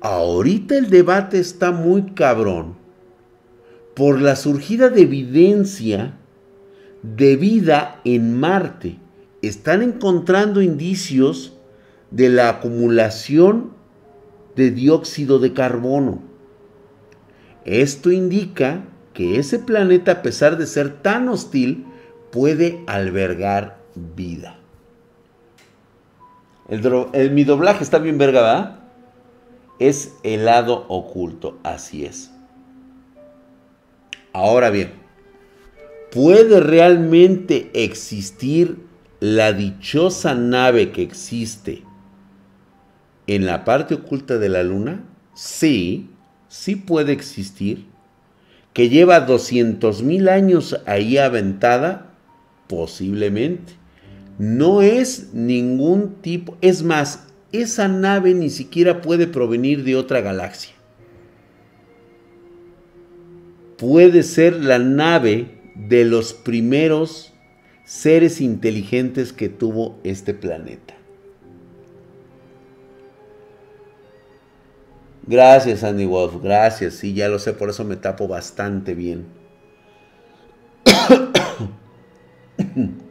[0.00, 2.76] Ahorita el debate está muy cabrón
[3.94, 6.18] por la surgida de evidencia
[7.02, 8.98] de vida en Marte.
[9.42, 11.56] Están encontrando indicios
[12.10, 13.70] de la acumulación
[14.54, 16.22] de dióxido de carbono.
[17.64, 21.86] Esto indica que ese planeta, a pesar de ser tan hostil,
[22.30, 24.60] puede albergar vida.
[26.68, 28.80] El, mi doblaje está bien verga.
[29.78, 32.32] Es el lado oculto, así es.
[34.32, 34.92] Ahora bien,
[36.12, 38.86] ¿puede realmente existir
[39.20, 41.82] la dichosa nave que existe
[43.26, 45.04] en la parte oculta de la luna,
[45.34, 46.10] sí,
[46.48, 47.86] sí puede existir.
[48.72, 52.12] Que lleva 200 mil años ahí aventada,
[52.68, 53.72] posiblemente.
[54.38, 60.74] No es ningún tipo, es más, esa nave ni siquiera puede provenir de otra galaxia.
[63.78, 67.32] Puede ser la nave de los primeros
[67.84, 70.94] seres inteligentes que tuvo este planeta.
[75.26, 76.42] Gracias, Andy Wolf.
[76.42, 76.94] Gracias.
[76.94, 79.26] Sí, ya lo sé, por eso me tapo bastante bien.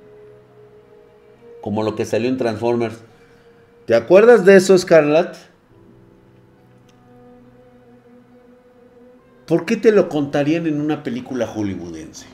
[1.65, 2.99] Como lo que salió en Transformers.
[3.87, 5.35] ¿Te acuerdas de eso, Scarlett?
[9.47, 12.27] ¿Por qué te lo contarían en una película hollywoodense?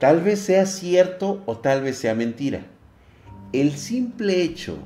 [0.00, 2.66] Tal vez sea cierto o tal vez sea mentira.
[3.52, 4.78] El simple hecho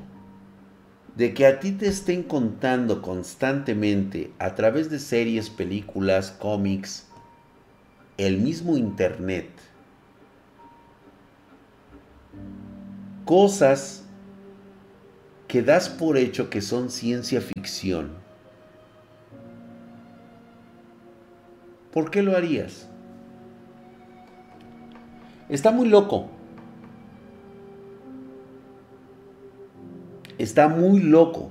[1.15, 7.07] de que a ti te estén contando constantemente a través de series, películas, cómics,
[8.19, 9.49] el mismo internet,
[13.25, 14.05] cosas
[15.47, 18.11] que das por hecho que son ciencia ficción.
[21.91, 22.89] ¿Por qué lo harías?
[25.49, 26.29] Está muy loco.
[30.37, 31.49] está muy loco.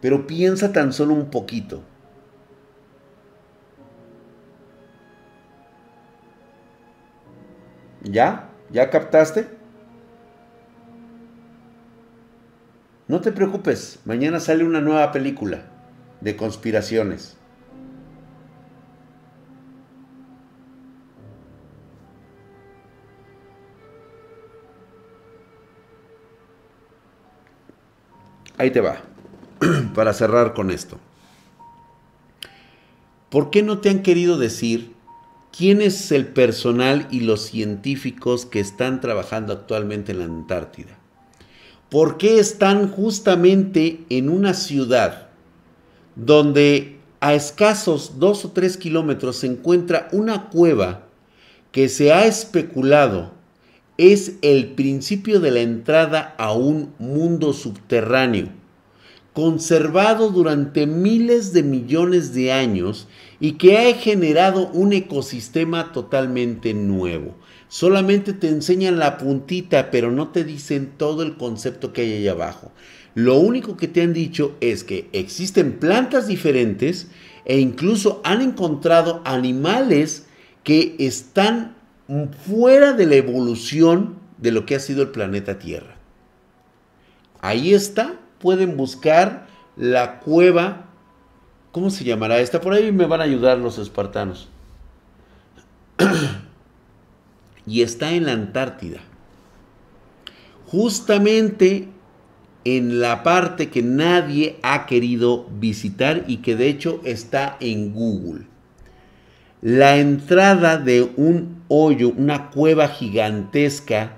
[0.00, 1.82] Pero piensa tan solo un poquito.
[8.02, 8.50] ¿Ya?
[8.70, 9.61] ¿Ya captaste?
[13.12, 15.66] No te preocupes, mañana sale una nueva película
[16.22, 17.36] de conspiraciones.
[28.56, 29.02] Ahí te va,
[29.94, 30.96] para cerrar con esto.
[33.28, 34.94] ¿Por qué no te han querido decir
[35.54, 41.01] quién es el personal y los científicos que están trabajando actualmente en la Antártida?
[41.92, 45.28] ¿Por qué están justamente en una ciudad
[46.16, 51.06] donde a escasos dos o tres kilómetros se encuentra una cueva
[51.70, 53.34] que se ha especulado
[53.98, 58.48] es el principio de la entrada a un mundo subterráneo
[59.34, 63.06] conservado durante miles de millones de años
[63.38, 67.34] y que ha generado un ecosistema totalmente nuevo.
[67.72, 72.28] Solamente te enseñan la puntita, pero no te dicen todo el concepto que hay ahí
[72.28, 72.70] abajo.
[73.14, 77.08] Lo único que te han dicho es que existen plantas diferentes
[77.46, 80.26] e incluso han encontrado animales
[80.64, 81.74] que están
[82.46, 85.96] fuera de la evolución de lo que ha sido el planeta Tierra.
[87.40, 89.46] Ahí está, pueden buscar
[89.76, 90.90] la cueva,
[91.70, 92.60] ¿cómo se llamará esta?
[92.60, 94.50] Por ahí me van a ayudar los espartanos.
[97.66, 99.00] y está en la Antártida.
[100.66, 101.88] Justamente
[102.64, 108.46] en la parte que nadie ha querido visitar y que de hecho está en Google.
[109.60, 114.16] La entrada de un hoyo, una cueva gigantesca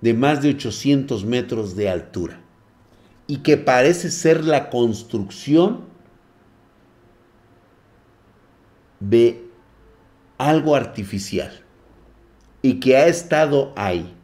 [0.00, 2.40] de más de 800 metros de altura
[3.26, 5.80] y que parece ser la construcción
[9.00, 9.44] de
[10.38, 11.64] algo artificial
[12.62, 14.14] y que ha estado ahí.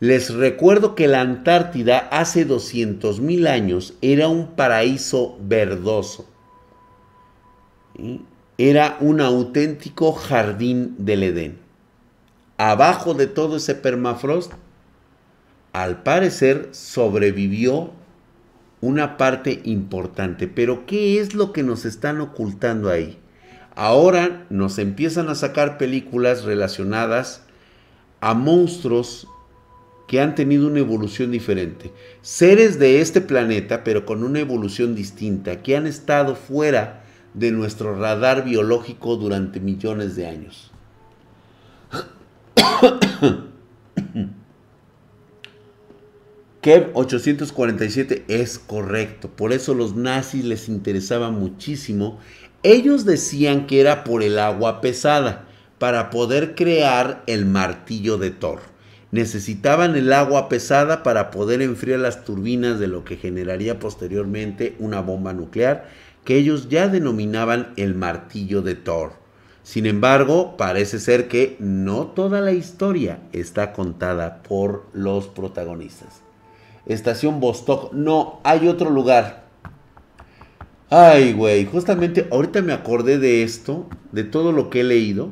[0.00, 6.28] Les recuerdo que la Antártida hace 200 mil años era un paraíso verdoso.
[8.58, 11.58] Era un auténtico jardín del Edén.
[12.58, 14.52] Abajo de todo ese permafrost,
[15.72, 17.92] al parecer sobrevivió
[18.80, 20.48] una parte importante.
[20.48, 23.18] Pero ¿qué es lo que nos están ocultando ahí?
[23.74, 27.43] Ahora nos empiezan a sacar películas relacionadas
[28.24, 29.28] a monstruos
[30.08, 31.92] que han tenido una evolución diferente.
[32.22, 37.94] Seres de este planeta, pero con una evolución distinta, que han estado fuera de nuestro
[37.94, 40.72] radar biológico durante millones de años.
[46.62, 52.18] Kev 847 es correcto, por eso los nazis les interesaba muchísimo.
[52.62, 55.46] Ellos decían que era por el agua pesada,
[55.78, 58.60] para poder crear el martillo de Thor.
[59.10, 65.00] Necesitaban el agua pesada para poder enfriar las turbinas de lo que generaría posteriormente una
[65.00, 65.88] bomba nuclear
[66.24, 69.12] que ellos ya denominaban el martillo de Thor.
[69.62, 76.22] Sin embargo, parece ser que no toda la historia está contada por los protagonistas.
[76.86, 77.92] Estación Vostok.
[77.92, 79.44] No, hay otro lugar.
[80.90, 85.30] Ay, güey, justamente ahorita me acordé de esto, de todo lo que he leído.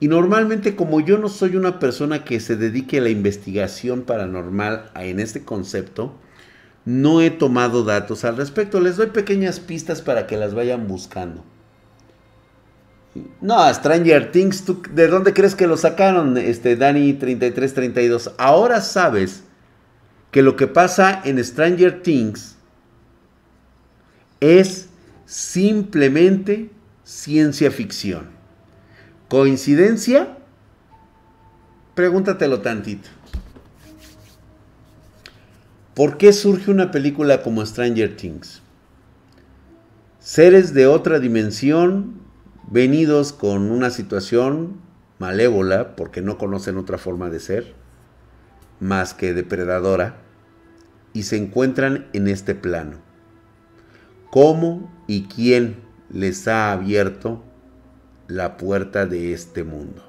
[0.00, 4.90] Y normalmente como yo no soy una persona que se dedique a la investigación paranormal
[4.96, 6.14] en este concepto,
[6.86, 8.80] no he tomado datos al respecto.
[8.80, 11.44] Les doy pequeñas pistas para que las vayan buscando.
[13.40, 14.64] No, Stranger Things,
[14.94, 18.32] ¿de dónde crees que lo sacaron, este Dani 3332?
[18.38, 19.42] Ahora sabes
[20.30, 22.56] que lo que pasa en Stranger Things
[24.38, 24.88] es
[25.26, 26.70] simplemente
[27.04, 28.39] ciencia ficción.
[29.30, 30.38] ¿Coincidencia?
[31.94, 33.08] Pregúntatelo tantito.
[35.94, 38.60] ¿Por qué surge una película como Stranger Things?
[40.18, 42.20] Seres de otra dimensión,
[42.72, 44.80] venidos con una situación
[45.20, 47.74] malévola, porque no conocen otra forma de ser,
[48.80, 50.16] más que depredadora
[51.12, 52.96] y se encuentran en este plano.
[54.32, 55.76] ¿Cómo y quién
[56.10, 57.44] les ha abierto
[58.30, 60.02] la puerta de este mundo?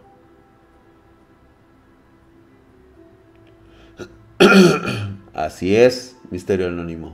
[5.33, 7.13] Así es, misterio anónimo.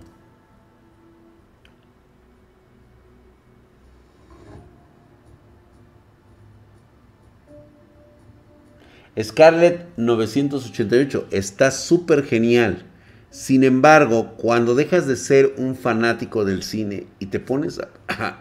[9.21, 12.83] Scarlett 988 está súper genial.
[13.31, 18.39] Sin embargo, cuando dejas de ser un fanático del cine y te pones a...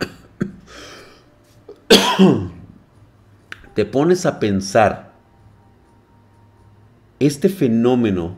[3.77, 5.13] te pones a pensar
[7.19, 8.35] este fenómeno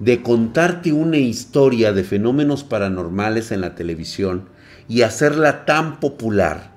[0.00, 4.48] de contarte una historia de fenómenos paranormales en la televisión
[4.88, 6.72] y hacerla tan popular,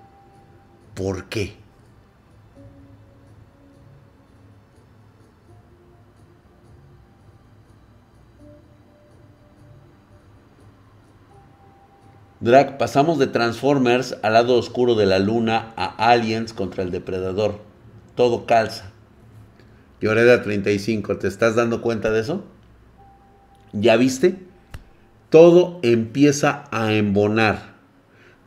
[0.93, 1.55] ¿por qué?
[12.39, 17.73] Drag, pasamos de Transformers al lado oscuro de la luna a Aliens contra el depredador.
[18.15, 18.91] Todo calza.
[19.99, 22.45] Lloreda 35, ¿te estás dando cuenta de eso?
[23.73, 24.35] ¿Ya viste?
[25.29, 27.75] Todo empieza a embonar.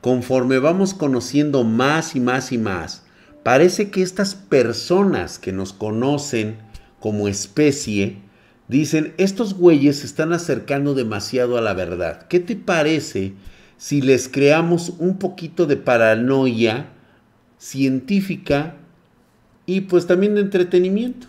[0.00, 3.04] Conforme vamos conociendo más y más y más,
[3.42, 6.58] parece que estas personas que nos conocen
[6.98, 8.22] como especie
[8.68, 12.26] dicen, estos güeyes se están acercando demasiado a la verdad.
[12.28, 13.34] ¿Qué te parece
[13.76, 16.90] si les creamos un poquito de paranoia
[17.58, 18.76] científica
[19.68, 21.26] y pues también de entretenimiento.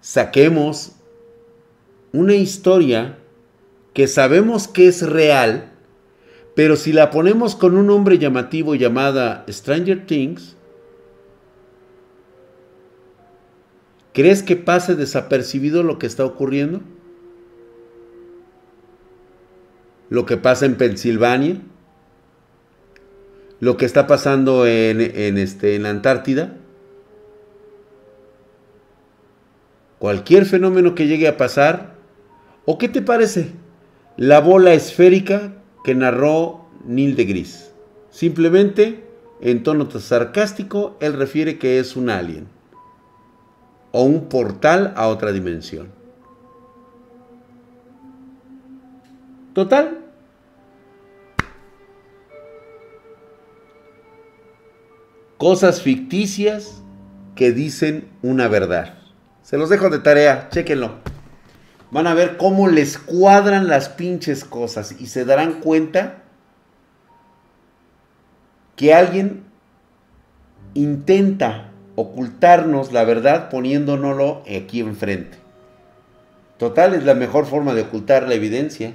[0.00, 0.92] Saquemos
[2.12, 3.18] una historia
[3.92, 5.72] que sabemos que es real,
[6.54, 10.54] pero si la ponemos con un nombre llamativo llamada Stranger Things,
[14.12, 16.82] ¿crees que pase desapercibido lo que está ocurriendo?
[20.08, 21.60] Lo que pasa en Pensilvania,
[23.58, 25.00] lo que está pasando en,
[25.36, 26.58] este, en la Antártida.
[30.04, 31.94] Cualquier fenómeno que llegue a pasar,
[32.66, 33.52] ¿o qué te parece?
[34.18, 37.72] La bola esférica que narró Neil de Gris.
[38.10, 39.02] Simplemente,
[39.40, 42.48] en tono sarcástico, él refiere que es un alien
[43.92, 45.90] o un portal a otra dimensión.
[49.54, 50.00] Total.
[55.38, 56.82] Cosas ficticias
[57.34, 59.03] que dicen una verdad.
[59.44, 60.94] Se los dejo de tarea, chéquenlo.
[61.90, 66.22] Van a ver cómo les cuadran las pinches cosas y se darán cuenta
[68.74, 69.44] que alguien
[70.72, 75.36] intenta ocultarnos la verdad poniéndonoslo aquí enfrente.
[76.56, 78.94] Total, es la mejor forma de ocultar la evidencia.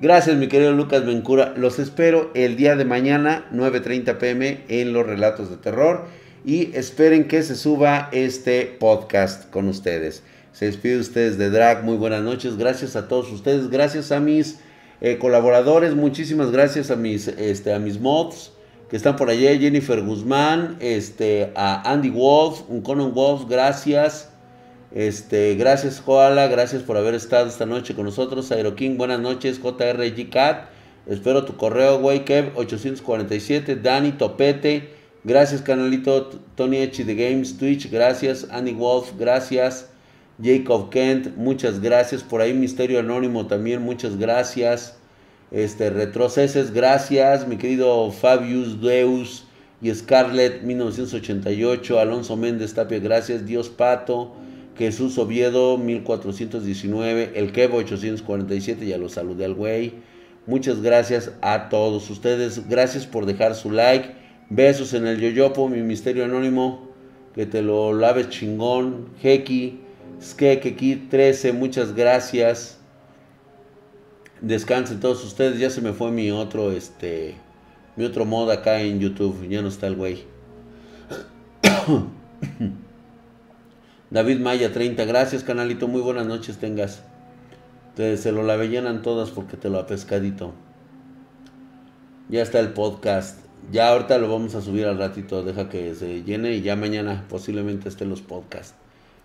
[0.00, 1.52] Gracias, mi querido Lucas Bencura.
[1.56, 7.28] Los espero el día de mañana, 9.30 pm, en los relatos de terror y esperen
[7.28, 10.22] que se suba este podcast con ustedes.
[10.52, 14.58] Se despide ustedes de Drag, muy buenas noches, gracias a todos ustedes, gracias a mis
[15.00, 18.52] eh, colaboradores, muchísimas gracias a mis, este, a mis mods
[18.90, 24.28] que están por allá, Jennifer Guzmán, este, a Andy Wolf, un Conan Wolf, gracias.
[24.94, 28.52] Este, gracias Koala, gracias por haber estado esta noche con nosotros.
[28.52, 29.58] Aero King, buenas noches.
[29.62, 30.68] JRG Cat,
[31.06, 32.26] espero tu correo, güey.
[32.26, 35.01] Kev 847, Dani Topete.
[35.24, 38.48] Gracias, canalito Tony H de Games, Twitch, gracias.
[38.50, 39.88] Andy Wolf, gracias.
[40.42, 42.24] Jacob Kent, muchas gracias.
[42.24, 44.96] Por ahí Misterio Anónimo también, muchas gracias.
[45.52, 47.46] Este, retroceses, gracias.
[47.46, 49.44] Mi querido Fabius Deus
[49.80, 52.00] y Scarlett 1988.
[52.00, 53.46] Alonso Méndez Tapia, gracias.
[53.46, 54.32] Dios Pato.
[54.76, 57.32] Jesús Oviedo 1419.
[57.34, 59.94] El Kevo 847, ya lo saludé al güey.
[60.46, 62.68] Muchas gracias a todos ustedes.
[62.68, 64.21] Gracias por dejar su like.
[64.54, 66.90] Besos en el yoyopo, mi misterio anónimo.
[67.34, 69.08] Que te lo laves chingón.
[69.22, 69.80] Heki,
[70.20, 72.78] Skekeki 13, muchas gracias.
[74.42, 75.58] Descansen todos ustedes.
[75.58, 77.34] Ya se me fue mi otro, este,
[77.96, 79.48] mi otro mod acá en YouTube.
[79.48, 80.24] Ya no está el güey.
[84.10, 87.02] David Maya 30, gracias canalito, muy buenas noches tengas.
[87.96, 90.52] Te, se lo lavellenan todas porque te lo ha pescadito.
[92.28, 93.41] Ya está el podcast.
[93.70, 97.24] Ya ahorita lo vamos a subir al ratito, deja que se llene y ya mañana
[97.28, 98.74] posiblemente estén los podcasts.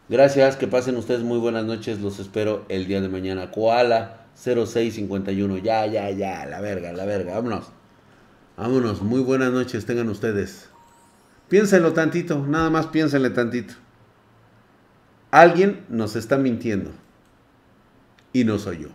[0.10, 3.52] Gracias, que pasen ustedes muy buenas noches, los espero el día de mañana.
[3.52, 7.66] Koala 0651, ya, ya, ya, la verga, la verga, vámonos.
[8.56, 10.70] Vámonos, muy buenas noches tengan ustedes.
[11.50, 13.74] Piénsenlo tantito, nada más piénsenle tantito.
[15.32, 16.92] Alguien nos está mintiendo
[18.34, 18.90] y no soy yo.